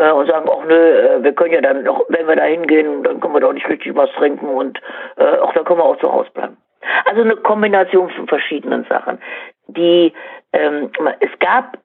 [0.01, 3.03] Äh, und sagen, ach nö, äh, wir können ja dann noch, wenn wir da hingehen,
[3.03, 4.81] dann können wir doch nicht richtig was trinken und
[5.17, 6.57] äh, auch dann können wir auch zu Hause bleiben.
[7.05, 9.19] Also eine Kombination von verschiedenen Sachen.
[9.67, 10.11] Die
[10.53, 11.77] ähm, es gab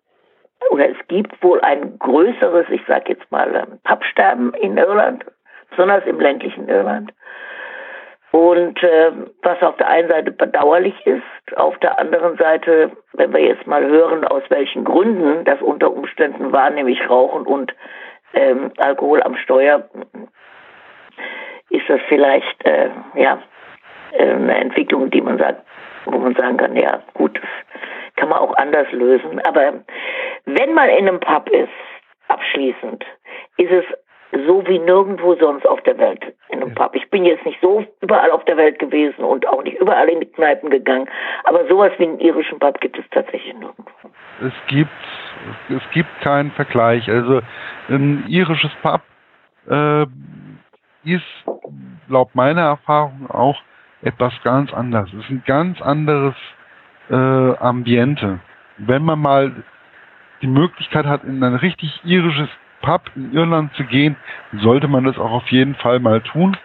[0.70, 5.26] oder es gibt wohl ein größeres, ich sage jetzt mal, ähm, Pappsterben in Irland,
[5.68, 7.12] besonders im ländlichen Irland.
[8.36, 13.40] Und äh, was auf der einen Seite bedauerlich ist, auf der anderen Seite, wenn wir
[13.40, 17.74] jetzt mal hören, aus welchen Gründen das unter Umständen war, nämlich Rauchen und
[18.34, 19.88] ähm, Alkohol am Steuer,
[21.70, 23.38] ist das vielleicht äh, ja
[24.18, 25.62] eine Entwicklung, die man sagt,
[26.04, 27.48] wo man sagen kann, ja gut, das
[28.16, 29.40] kann man auch anders lösen.
[29.46, 29.72] Aber
[30.44, 31.72] wenn man in einem Pub ist,
[32.28, 33.02] abschließend,
[33.56, 33.84] ist es
[34.46, 36.94] so wie nirgendwo sonst auf der Welt in einem Pub.
[36.94, 40.20] Ich bin jetzt nicht so überall auf der Welt gewesen und auch nicht überall in
[40.20, 41.08] die Kneipen gegangen,
[41.44, 43.84] aber sowas wie einen irischen Pub gibt es tatsächlich nirgendwo.
[44.40, 44.90] Es gibt,
[45.68, 47.08] es gibt keinen Vergleich.
[47.08, 47.40] Also
[47.88, 49.00] ein irisches Pub
[49.68, 50.02] äh,
[51.04, 51.24] ist,
[52.08, 53.60] laut meiner Erfahrung auch,
[54.02, 55.12] etwas ganz anderes.
[55.12, 56.34] Es ist ein ganz anderes
[57.10, 58.40] äh, Ambiente.
[58.78, 59.52] Wenn man mal
[60.42, 62.48] die Möglichkeit hat, in ein richtig irisches
[62.82, 64.16] Pub in Irland zu gehen,
[64.52, 66.56] sollte man das auch auf jeden Fall mal tun.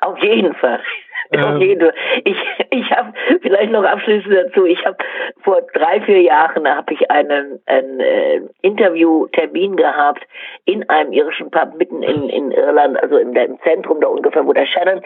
[0.00, 0.80] Auf jeden Fall.
[1.34, 1.90] Ähm,
[2.24, 2.36] Ich,
[2.70, 4.66] ich habe vielleicht noch abschließend dazu.
[4.66, 4.98] Ich habe
[5.42, 10.26] vor drei, vier Jahren habe ich einen, einen äh, Interviewtermin gehabt
[10.66, 14.52] in einem irischen Pub mitten in, in Irland, also im, im Zentrum da ungefähr, wo
[14.52, 15.00] der Shannon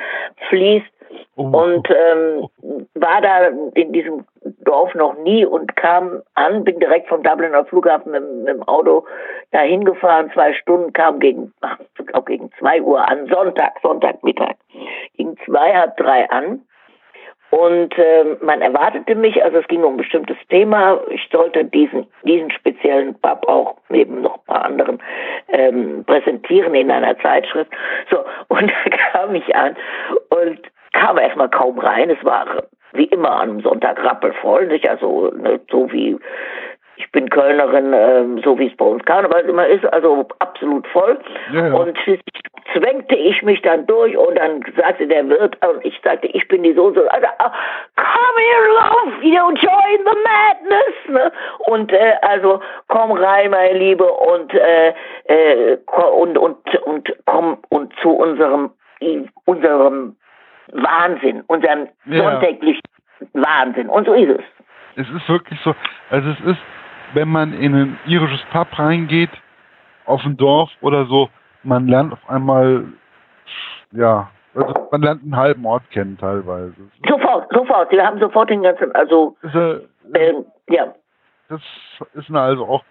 [0.48, 0.95] fließt.
[1.36, 1.42] Oh.
[1.42, 2.48] Und ähm,
[2.94, 4.24] war da in diesem
[4.64, 9.04] Dorf noch nie und kam an, bin direkt vom Dubliner Flughafen mit, mit dem Auto
[9.52, 11.52] dahin gefahren, zwei Stunden, kam gegen,
[12.12, 14.56] auch gegen zwei Uhr an, Sonntag, Sonntagmittag,
[15.16, 16.62] gegen zwei, halb drei an.
[17.50, 21.00] Und äh, man erwartete mich, also es ging um ein bestimmtes Thema.
[21.10, 25.02] Ich sollte diesen, diesen speziellen Pub auch neben noch ein paar anderen
[25.48, 27.70] ähm, präsentieren in einer Zeitschrift.
[28.10, 29.76] So, und da kam ich an
[30.30, 30.60] und
[30.96, 32.10] kam erstmal kaum rein.
[32.10, 32.46] Es war
[32.92, 34.88] wie immer an einem Sonntag rappelvoll, nicht?
[34.88, 36.16] Also ne, so wie
[36.98, 41.18] ich bin Kölnerin, ähm, so wie es bei uns Karneval immer ist, also absolut voll.
[41.52, 41.74] Ja, ja.
[41.74, 42.40] Und schließlich
[42.72, 46.62] zwängte ich mich dann durch und dann sagte der Wirt, und ich sagte, ich bin
[46.62, 47.50] die Soße, also, uh,
[47.96, 51.08] come here, love, you join the madness.
[51.08, 51.32] Ne?
[51.66, 57.92] Und äh, also komm rein, meine Liebe, und äh, äh, und und und komm und
[58.00, 58.70] zu unserem
[59.44, 60.16] unserem
[60.72, 62.30] Wahnsinn, unseren ja.
[62.30, 62.82] sonntäglichen
[63.32, 63.88] Wahnsinn.
[63.88, 64.44] Und so ist es.
[64.96, 65.74] Es ist wirklich so,
[66.10, 66.60] also es ist,
[67.14, 69.30] wenn man in ein irisches Pub reingeht,
[70.06, 71.28] auf ein Dorf oder so,
[71.62, 72.84] man lernt auf einmal,
[73.92, 76.74] ja, also man lernt einen halben Ort kennen teilweise.
[77.06, 77.90] Sofort, sofort.
[77.90, 80.34] Wir haben sofort den ganzen, also Ist, äh,
[80.68, 80.94] ja.
[81.48, 81.60] Das
[82.14, 82.84] ist also auch.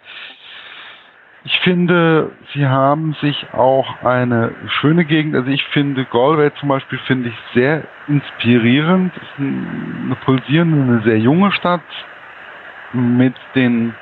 [1.45, 6.97] Ich finde, sie haben sich auch eine schöne Gegend, also ich finde Galway zum Beispiel
[7.05, 9.13] finde ich sehr inspirierend.
[9.15, 11.81] Es ist eine pulsierende, eine sehr junge Stadt
[12.93, 13.93] mit den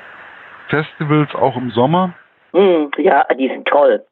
[0.68, 2.14] Festivals auch im Sommer.
[2.52, 4.02] Mm, ja, die sind toll.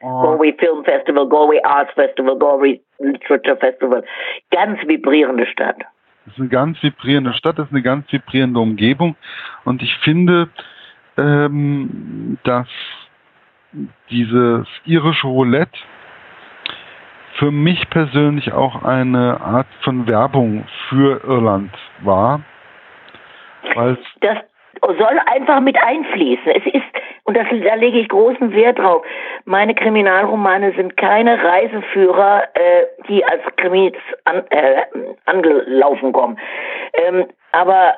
[0.00, 4.02] Oh, Galway Film Festival, Galway Arts Festival, Galway Literature Festival.
[4.50, 5.76] Ganz vibrierende Stadt.
[6.26, 9.16] Es ist eine ganz vibrierende Stadt, es ist eine ganz vibrierende Umgebung
[9.66, 10.48] und ich finde,
[11.20, 12.68] ähm, dass
[14.10, 15.78] dieses irische Roulette
[17.38, 22.40] für mich persönlich auch eine Art von Werbung für Irland war,
[23.74, 24.38] weil Das
[24.82, 26.52] soll einfach mit einfließen.
[26.52, 26.84] Es ist,
[27.24, 29.04] und das, da lege ich großen Wert drauf,
[29.44, 34.82] meine Kriminalromane sind keine Reiseführer, äh, die als Krimis an, äh,
[35.26, 36.38] angelaufen kommen.
[36.94, 37.94] Ähm, aber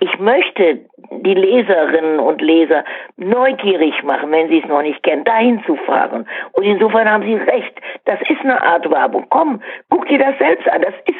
[0.00, 2.84] ich möchte die Leserinnen und Leser
[3.16, 6.26] neugierig machen, wenn sie es noch nicht kennen, dahin zu fahren.
[6.52, 7.74] Und insofern haben Sie recht.
[8.06, 9.26] Das ist eine Art Werbung.
[9.28, 9.60] Komm,
[9.90, 10.82] guck dir das selbst an.
[10.82, 11.16] Das ist,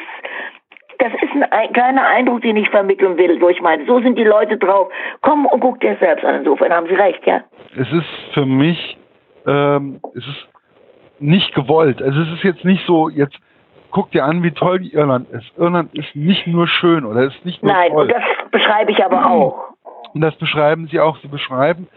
[0.97, 3.85] das ist ein, ein kleiner Eindruck, den ich vermitteln will durch meine.
[3.85, 4.91] So sind die Leute drauf.
[5.21, 6.35] Komm und guck dir es selbst an.
[6.35, 7.41] Insofern haben Sie recht, ja.
[7.75, 8.97] es ist für mich,
[9.45, 10.47] ähm, es ist
[11.19, 12.01] nicht gewollt.
[12.01, 13.37] Also es ist jetzt nicht so, jetzt
[13.91, 15.51] guck dir an, wie toll Irland ist.
[15.57, 18.03] Irland ist nicht nur schön oder ist nicht nur Nein, toll.
[18.03, 19.55] und das beschreibe ich aber auch.
[20.13, 21.17] Und das beschreiben sie auch.
[21.21, 21.87] Sie beschreiben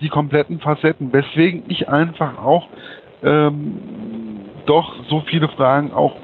[0.00, 2.66] die kompletten Facetten, weswegen ich einfach auch
[3.22, 3.78] ähm,
[4.66, 6.14] doch so viele Fragen auch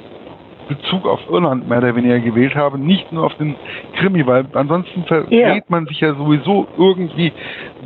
[0.68, 3.54] Bezug auf Irland mehr oder weniger gewählt habe, nicht nur auf den
[3.96, 5.56] Krimi, weil ansonsten verrät Ja.
[5.68, 7.32] man sich ja sowieso irgendwie,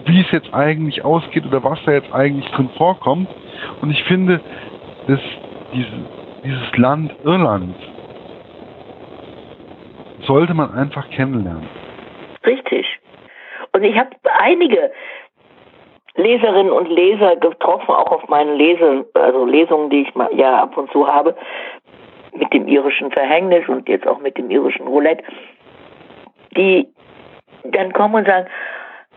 [0.06, 3.28] wie es jetzt eigentlich ausgeht oder was da jetzt eigentlich drin vorkommt.
[3.80, 4.40] Und ich finde,
[5.06, 5.20] dass
[5.72, 5.86] diese,
[6.44, 7.76] dieses Land Irland
[10.26, 11.68] sollte man einfach kennenlernen.
[12.44, 12.86] Richtig.
[13.72, 14.92] Und ich habe einige
[16.14, 20.90] Leserinnen und Leser getroffen, auch auf meinen Lesen, also Lesungen, die ich ja ab und
[20.92, 21.34] zu habe,
[22.34, 25.24] mit dem irischen Verhängnis und jetzt auch mit dem irischen Roulette,
[26.56, 26.88] die
[27.64, 28.46] dann kommen und sagen,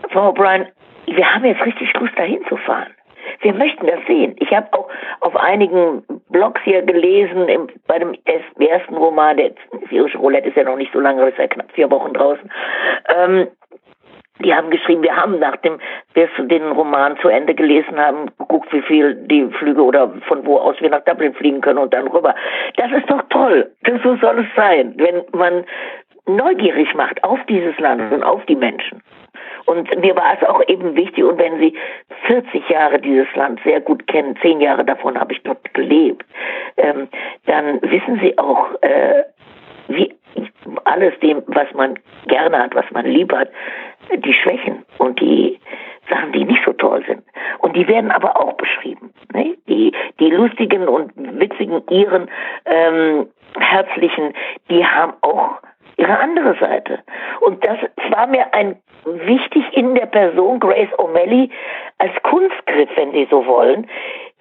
[0.10, 0.68] Frau O'Brien,
[1.08, 2.94] wir haben jetzt richtig Lust, dahin zu fahren.
[3.42, 4.36] Wir möchten das sehen.
[4.40, 4.90] Ich habe auch
[5.22, 10.58] auf einigen Blogs hier gelesen, im, bei dem ersten- Roman, der das irische Roulette ist
[10.58, 12.52] ja noch nicht so lange, ist ja knapp vier Wochen draußen.
[13.16, 13.48] Ähm,
[14.44, 15.80] die haben geschrieben, wir haben nachdem
[16.14, 20.58] wir den Roman zu Ende gelesen haben, geguckt, wie viel die Flüge oder von wo
[20.58, 22.36] aus wir nach Dublin fliegen können und dann rüber.
[22.76, 23.72] Das ist doch toll.
[23.84, 25.64] Das, so soll es sein, wenn man
[26.28, 29.02] neugierig macht auf dieses Land und auf die Menschen.
[29.66, 31.76] Und mir war es auch eben wichtig, und wenn Sie
[32.28, 36.26] 40 Jahre dieses Land sehr gut kennen, zehn Jahre davon habe ich dort gelebt,
[36.78, 37.08] ähm,
[37.46, 39.24] dann wissen Sie auch, äh,
[39.88, 40.14] wie
[40.86, 41.98] alles dem, was man
[42.28, 43.50] gerne hat, was man lieb hat,
[44.16, 45.60] die Schwächen und die
[46.10, 47.24] Sachen, die nicht so toll sind.
[47.60, 49.14] Und die werden aber auch beschrieben.
[49.34, 49.58] Ne?
[49.68, 52.30] Die, die lustigen und witzigen Iren,
[52.66, 53.28] ähm,
[53.60, 54.34] herzlichen,
[54.70, 55.60] die haben auch
[55.98, 57.00] ihre andere Seite.
[57.46, 57.78] Und das
[58.10, 61.52] war mir ein wichtig in der Person Grace O'Malley
[62.00, 63.88] als Kunstgriff, wenn Sie so wollen.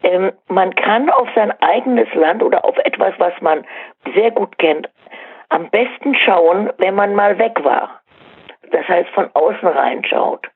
[0.02, 3.66] Ähm, man kann auf sein eigenes Land oder auf etwas, was man
[4.14, 4.88] sehr gut kennt,
[5.50, 8.00] am besten schauen, wenn man mal weg war.
[8.70, 10.48] Das heißt, von außen reinschaut.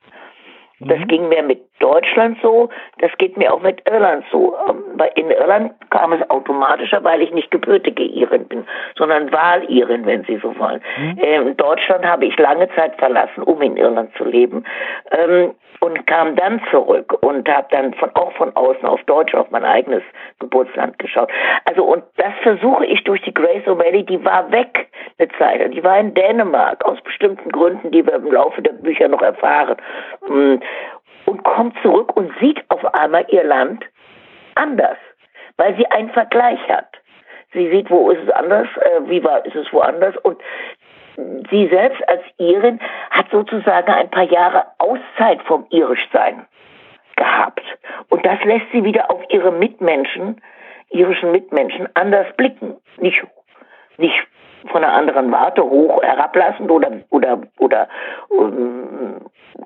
[0.80, 4.54] Das ging mir mit Deutschland so, das geht mir auch mit Irland so.
[4.68, 8.64] Ähm, in Irland kam es automatischer, weil ich nicht gebürtige Irin bin,
[8.96, 10.80] sondern Wahlirin, wenn Sie so wollen.
[11.20, 14.64] Ähm, Deutschland habe ich lange Zeit verlassen, um in Irland zu leben.
[15.10, 19.50] Ähm, und kam dann zurück und habe dann von, auch von außen auf Deutsch, auf
[19.50, 20.02] mein eigenes
[20.40, 21.30] Geburtsland geschaut.
[21.66, 24.88] Also und das versuche ich durch die Grace O'Malley, die war weg
[25.18, 29.06] eine Zeit, die war in Dänemark aus bestimmten Gründen, die wir im Laufe der Bücher
[29.06, 29.76] noch erfahren,
[30.28, 30.56] Mm,
[31.26, 33.84] und kommt zurück und sieht auf einmal ihr Land
[34.54, 34.98] anders,
[35.56, 36.88] weil sie einen Vergleich hat.
[37.52, 40.40] Sie sieht, wo ist es anders, äh, wie war ist es woanders und
[41.50, 42.78] sie selbst als Irin
[43.10, 46.46] hat sozusagen ein paar Jahre Auszeit vom Irischsein
[47.16, 47.62] gehabt.
[48.08, 50.40] Und das lässt sie wieder auf ihre Mitmenschen,
[50.90, 52.76] irischen Mitmenschen, anders blicken.
[52.98, 53.22] Nicht,
[53.96, 54.26] nicht
[54.66, 57.88] von einer anderen Warte hoch herablassend oder, oder, oder
[58.28, 59.20] um,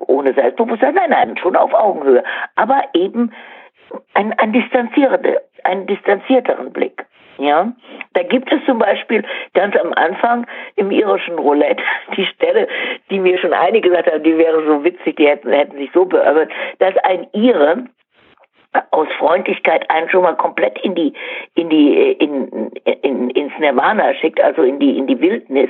[0.07, 0.95] ohne Selbstbewusstsein.
[0.95, 2.23] Nein, nein, schon auf Augenhöhe.
[2.55, 3.31] Aber eben
[4.13, 7.05] ein, ein distanzierende, einen distanzierteren Blick.
[7.39, 7.73] Ja,
[8.13, 9.23] da gibt es zum Beispiel
[9.55, 10.45] ganz am Anfang
[10.75, 11.81] im irischen Roulette
[12.15, 12.67] die Stelle,
[13.09, 16.05] die mir schon einige gesagt haben, die wäre so witzig, die hätten, hätten sich so
[16.05, 17.85] beömmert, dass ein Ire
[18.91, 21.13] aus Freundlichkeit einen schon mal komplett in die
[21.55, 22.71] in die in,
[23.01, 25.69] in ins Nirvana schickt, also in die in die Wildnis,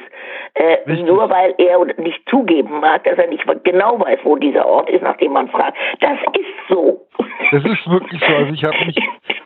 [0.56, 4.90] äh, nur weil er nicht zugeben mag, dass er nicht genau weiß, wo dieser Ort
[4.90, 5.78] ist, nachdem man fragt.
[6.00, 7.06] Das ist so.
[7.52, 8.36] Das ist wirklich so.
[8.36, 9.00] Also ich habe mich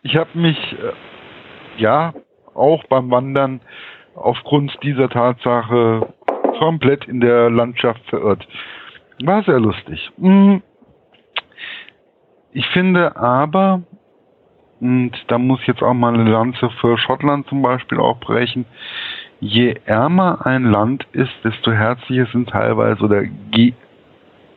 [0.04, 2.14] ich habe mich äh, ja
[2.54, 3.62] auch beim Wandern
[4.16, 6.08] aufgrund dieser Tatsache
[6.60, 8.48] komplett in der Landschaft verirrt.
[9.24, 10.10] War sehr lustig.
[10.18, 10.62] Mhm.
[12.58, 13.84] Ich finde aber,
[14.82, 18.66] und da muss ich jetzt auch mal eine Lanze für Schottland zum Beispiel auch brechen,
[19.40, 23.26] je ärmer ein Land ist, desto herzlicher sind teilweise oder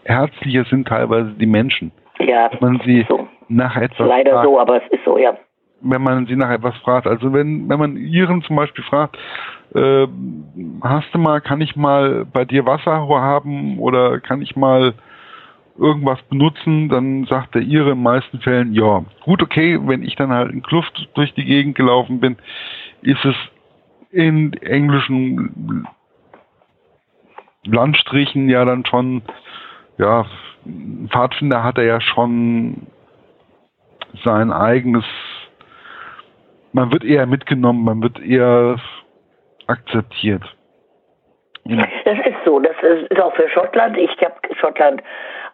[0.04, 1.92] herzlicher sind teilweise die Menschen.
[2.20, 3.28] Ja, wenn man sie so.
[3.48, 5.36] nach etwas leider fragt, so, aber es ist so, ja.
[5.82, 9.18] Wenn man sie nach etwas fragt, also wenn wenn man ihren zum Beispiel fragt,
[9.74, 10.06] äh,
[10.82, 14.94] hast du mal, kann ich mal bei dir Wasser haben oder kann ich mal
[15.80, 20.30] irgendwas benutzen, dann sagt der Ihre in meisten Fällen, ja, gut, okay, wenn ich dann
[20.30, 22.36] halt in Kluft durch die Gegend gelaufen bin,
[23.02, 23.34] ist es
[24.10, 25.86] in englischen
[27.64, 29.22] Landstrichen ja dann schon,
[29.98, 30.26] ja,
[31.08, 32.86] Pfadfinder hat er ja schon
[34.22, 35.04] sein eigenes,
[36.72, 38.76] man wird eher mitgenommen, man wird eher
[39.66, 40.42] akzeptiert.
[42.04, 43.96] Das ist so, das ist auch für Schottland.
[43.96, 45.02] Ich habe Schottland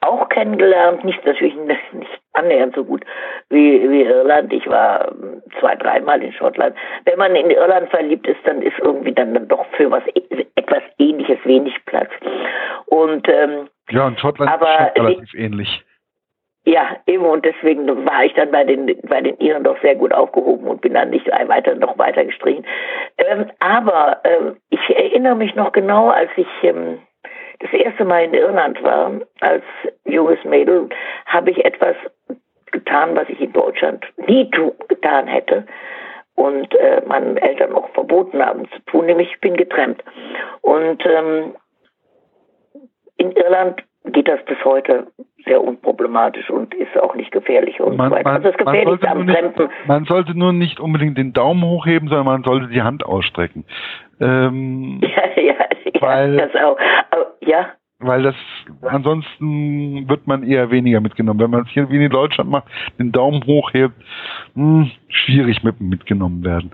[0.00, 1.54] auch kennengelernt, nicht natürlich
[1.92, 3.04] nicht annähernd so gut
[3.50, 4.52] wie, wie Irland.
[4.52, 6.76] Ich war ähm, zwei, dreimal in Schottland.
[7.04, 10.02] Wenn man in Irland verliebt ist, dann ist irgendwie dann doch für was
[10.54, 12.10] etwas Ähnliches wenig Platz.
[12.86, 15.84] Und ähm, ja, und Schottland aber, ist relativ ähnlich.
[16.68, 20.12] Ja, eben und deswegen war ich dann bei den bei den Iren doch sehr gut
[20.12, 22.66] aufgehoben und bin dann nicht weiter noch weiter gestrichen.
[23.18, 26.98] Ähm, aber ähm, ich erinnere mich noch genau, als ich ähm,
[27.60, 29.62] das erste Mal in Irland war, als
[30.06, 30.88] junges Mädel,
[31.26, 31.94] habe ich etwas
[32.72, 34.50] getan, was ich in Deutschland nie
[34.88, 35.66] getan hätte
[36.34, 40.02] und äh, meinen Eltern auch verboten haben zu tun, nämlich ich bin getrennt.
[40.62, 41.54] Und ähm,
[43.18, 45.07] in Irland geht das bis heute
[45.44, 48.30] sehr unproblematisch und ist auch nicht gefährlich und man, so weiter.
[48.30, 49.38] Also das Gefährlichste am nicht,
[49.86, 53.64] Man sollte nur nicht unbedingt den Daumen hochheben, sondern man sollte die Hand ausstrecken.
[54.20, 55.54] Ähm, ja, ja,
[56.00, 56.78] weil, ja, das auch.
[57.11, 57.66] Aber, ja.
[57.98, 58.34] Weil das
[58.82, 61.40] ansonsten wird man eher weniger mitgenommen.
[61.40, 62.66] Wenn man es hier wie in Deutschland macht,
[62.98, 63.94] den Daumen hochhebt,
[64.54, 66.72] mh, hm, schwierig mit mitgenommen werden.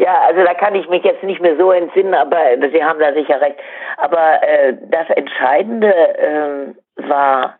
[0.00, 2.38] Ja, also da kann ich mich jetzt nicht mehr so entsinnen, aber
[2.72, 3.58] Sie haben da sicher recht.
[3.98, 7.58] Aber äh, das Entscheidende äh, war,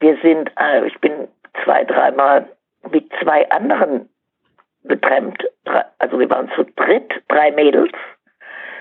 [0.00, 1.28] wir sind, äh, ich bin
[1.62, 2.48] zwei, dreimal
[2.90, 4.08] mit zwei anderen
[4.84, 5.44] getrennt.
[5.98, 7.92] Also wir waren zu dritt, drei Mädels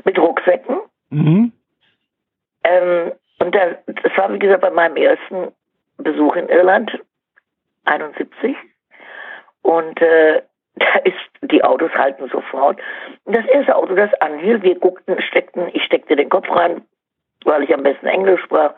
[0.05, 0.77] mit Rucksäcken.
[1.09, 1.51] Mhm.
[2.63, 5.51] Ähm, und das, das war, wie gesagt, bei meinem ersten
[5.97, 6.97] Besuch in Irland,
[7.83, 8.55] 71.
[9.63, 10.43] Und äh,
[10.75, 12.79] da ist, die Autos halten sofort.
[13.25, 16.81] Das erste Auto, das anhielt, wir guckten, steckten, ich steckte den Kopf rein,
[17.45, 18.73] weil ich am besten Englisch sprach,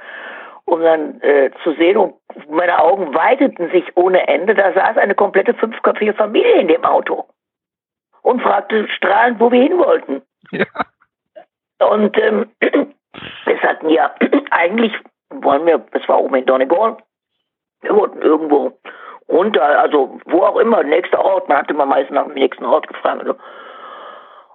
[0.66, 2.16] um dann äh, zu sehen und
[2.50, 4.54] meine Augen weiteten sich ohne Ende.
[4.54, 7.26] Da saß eine komplette fünfköpfige Familie in dem Auto
[8.22, 10.22] und fragte strahlend, wo wir hin wollten.
[10.52, 10.66] Ja.
[11.80, 14.14] Und ähm, wir sagten, ja,
[14.52, 14.94] eigentlich
[15.30, 16.98] wollen wir, das war oben in Donegal,
[17.82, 18.78] wir wollten irgendwo
[19.30, 22.88] runter, also wo auch immer, nächster Ort, man hatte immer meist nach dem nächsten Ort
[22.88, 23.22] gefragt.
[23.22, 23.36] Also.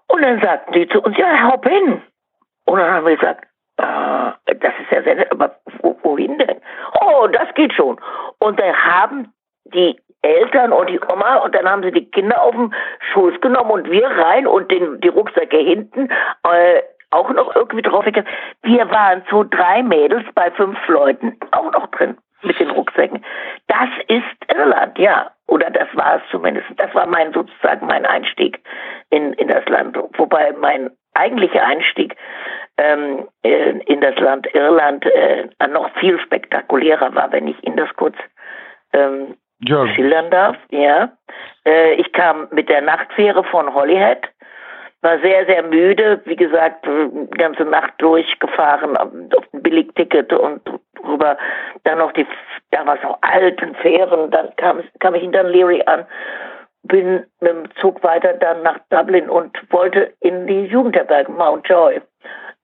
[0.08, 2.02] Und dann sagten die zu uns, ja, hopp hin.
[2.64, 3.44] Und dann haben wir gesagt,
[3.78, 6.60] äh, das ist ja sehr aber wo, wohin denn?
[7.00, 8.00] Oh, das geht schon.
[8.38, 9.32] Und dann haben
[9.64, 12.72] die Eltern und die Oma und dann haben sie die Kinder auf den
[13.12, 16.08] Schoß genommen und wir rein und den, die Rucksäcke hinten
[16.44, 18.04] äh, auch noch irgendwie drauf.
[18.62, 23.24] Wir waren so drei Mädels bei fünf Leuten auch noch drin mit den Rucksäcken.
[23.68, 25.30] Das ist Irland, ja.
[25.46, 26.66] Oder das war es zumindest.
[26.76, 28.60] Das war mein sozusagen mein Einstieg
[29.10, 29.98] in, in das Land.
[30.16, 32.16] Wobei mein eigentlicher Einstieg
[32.78, 38.16] ähm, in das Land Irland äh, noch viel spektakulärer war, wenn ich Ihnen das kurz
[38.92, 39.86] ähm, ja.
[39.88, 40.56] schildern darf.
[40.70, 41.12] Ja,
[41.66, 44.28] äh, ich kam mit der Nachtfähre von Holyhead
[45.02, 46.86] war sehr, sehr müde, wie gesagt,
[47.36, 49.10] ganze Nacht durchgefahren auf
[49.52, 50.60] ein Billigticket und
[51.04, 51.36] rüber.
[51.84, 52.26] Dann noch die
[52.70, 56.06] damals noch alten Fähren, dann kam, kam ich in Dunleary an,
[56.84, 62.00] bin mit dem Zug weiter dann nach Dublin und wollte in die Jugendherberge Mountjoy.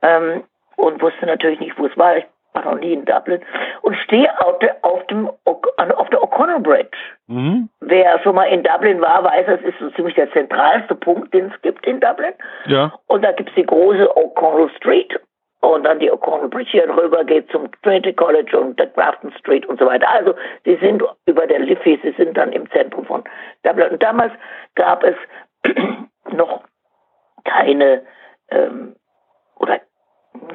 [0.03, 0.45] Ähm,
[0.76, 2.18] und wusste natürlich nicht, wo es war.
[2.18, 3.40] Ich war noch nie in Dublin
[3.82, 6.96] und stehe auf, der, auf, dem, auf der O'Connell Bridge.
[7.26, 7.68] Mhm.
[7.80, 11.53] Wer schon mal in Dublin war, weiß, das ist so ziemlich der zentralste Punkt, den
[11.53, 12.32] es gibt in Dublin.
[12.66, 12.92] Ja.
[13.07, 15.18] Und da gibt es die große O'Connell Street.
[15.61, 19.66] und dann die O'Connell Bridge hier rüber geht zum Trinity College und der Grafton Street
[19.66, 20.09] und so weiter.
[20.09, 20.34] Also
[20.64, 23.24] sie sind über der Liffey, sie sind dann im Zentrum von
[23.62, 23.90] Dublin.
[23.90, 24.32] Und damals
[24.74, 25.16] gab es
[26.32, 26.62] noch
[27.44, 28.03] keine
[28.51, 28.94] ähm,
[29.57, 29.80] oder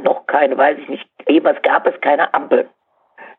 [0.03, 2.69] noch keine, weiß ich nicht, jeweils gab es keine Ampel,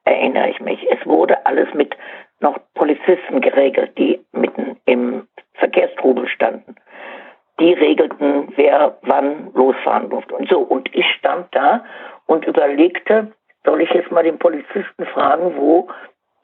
[0.05, 0.85] erinnere ich mich.
[0.91, 1.97] Es wurde alles mit
[2.41, 6.77] noch Polizisten geregelt, die mitten im Verkehrstrubel standen
[7.61, 10.59] die regelten, wer wann losfahren durfte und so.
[10.61, 11.85] Und ich stand da
[12.27, 13.33] und überlegte,
[13.65, 15.89] soll ich jetzt mal den Polizisten fragen, wo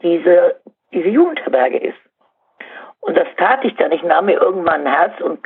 [0.02, 0.60] diese,
[0.92, 1.98] diese Jugendherberge ist.
[3.00, 3.92] Und das tat ich dann.
[3.92, 5.40] Ich nahm mir irgendwann ein Herz und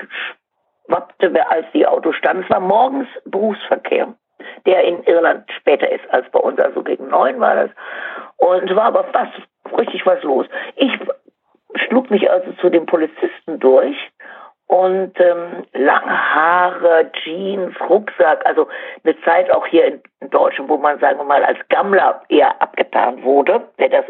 [0.86, 2.42] schwappte, als die Autos standen.
[2.42, 4.14] Es war morgens Berufsverkehr,
[4.66, 7.70] der in Irland später ist als bei uns, also gegen neun war das.
[8.36, 9.32] Und war aber fast
[9.78, 10.46] richtig was los.
[10.76, 10.92] Ich
[11.76, 13.96] schlug mich also zu den Polizisten durch
[14.66, 18.66] und ähm, lange Haare, Jeans, Rucksack, also
[19.04, 22.60] eine Zeit auch hier in, in Deutschland, wo man, sagen wir mal, als Gammler eher
[22.60, 24.04] abgetan wurde, wer das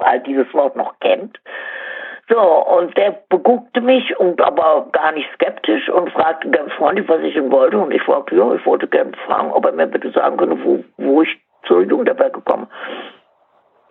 [0.00, 1.38] all dieses Wort noch kennt.
[2.30, 7.20] So, und der beguckte mich und aber gar nicht skeptisch und fragte ganz freundlich, was
[7.22, 7.76] ich ihm wollte.
[7.76, 10.84] Und ich fragte, ja, ich wollte gerne fragen, ob er mir bitte sagen könnte, wo,
[10.98, 12.68] wo ich zur Jugendherberge komme.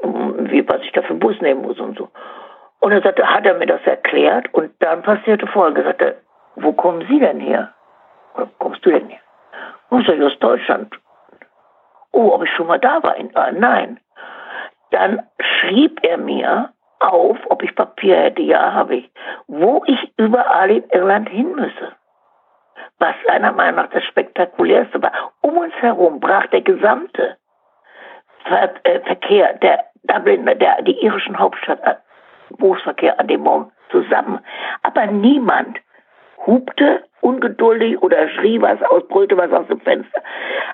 [0.01, 2.07] Wie, was ich da für einen Bus nehmen muss und so.
[2.79, 5.83] Und er sagte, hat er mir das erklärt und dann passierte folgendes.
[5.83, 6.15] Sagte,
[6.55, 7.73] wo kommen Sie denn her?
[8.35, 9.19] Wo kommst du denn her?
[9.89, 10.97] Und ich aus Deutschland.
[12.13, 13.17] Oh, ob ich schon mal da war?
[13.17, 13.99] In, nein.
[14.91, 18.41] Dann schrieb er mir auf, ob ich Papier hätte.
[18.41, 19.11] Ja, habe ich.
[19.47, 21.93] Wo ich überall in Irland hin müsse.
[22.99, 25.11] Was seiner Meinung nach das Spektakulärste war.
[25.41, 27.37] Um uns herum brach der gesamte
[28.45, 31.79] Ver äh, Verkehr der Dublin, der, die irischen Hauptstadt
[32.57, 34.39] Berufsverkehr an dem Morgen zusammen.
[34.81, 35.79] Aber niemand
[36.45, 40.21] hupte ungeduldig oder schrie was aus, brüllte was aus dem Fenster.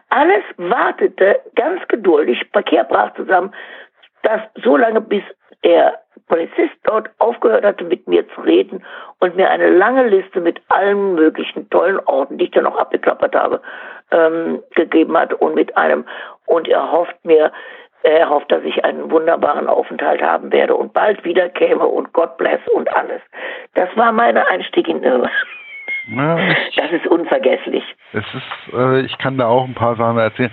[0.10, 3.54] Alles wartete ganz geduldig, Verkehr brach zusammen,
[4.24, 5.24] dass so lange bis
[5.64, 8.84] der Polizist dort aufgehört hatte, mit mir zu reden
[9.20, 13.36] und mir eine lange Liste mit allen möglichen tollen Orten, die ich dann noch abgeklappert
[13.36, 13.62] habe,
[14.12, 16.06] ähm, gegeben hat und mit einem,
[16.46, 17.52] und er hofft mir,
[18.04, 22.38] er hofft, dass ich einen wunderbaren Aufenthalt haben werde und bald wieder käme und God
[22.38, 23.22] bless und alles.
[23.74, 25.32] Das war mein Einstieg in Irland.
[26.08, 26.38] Ja,
[26.76, 27.84] das ist unvergesslich.
[28.14, 30.52] Es ist, äh, ich kann da auch ein paar Sachen erzählen.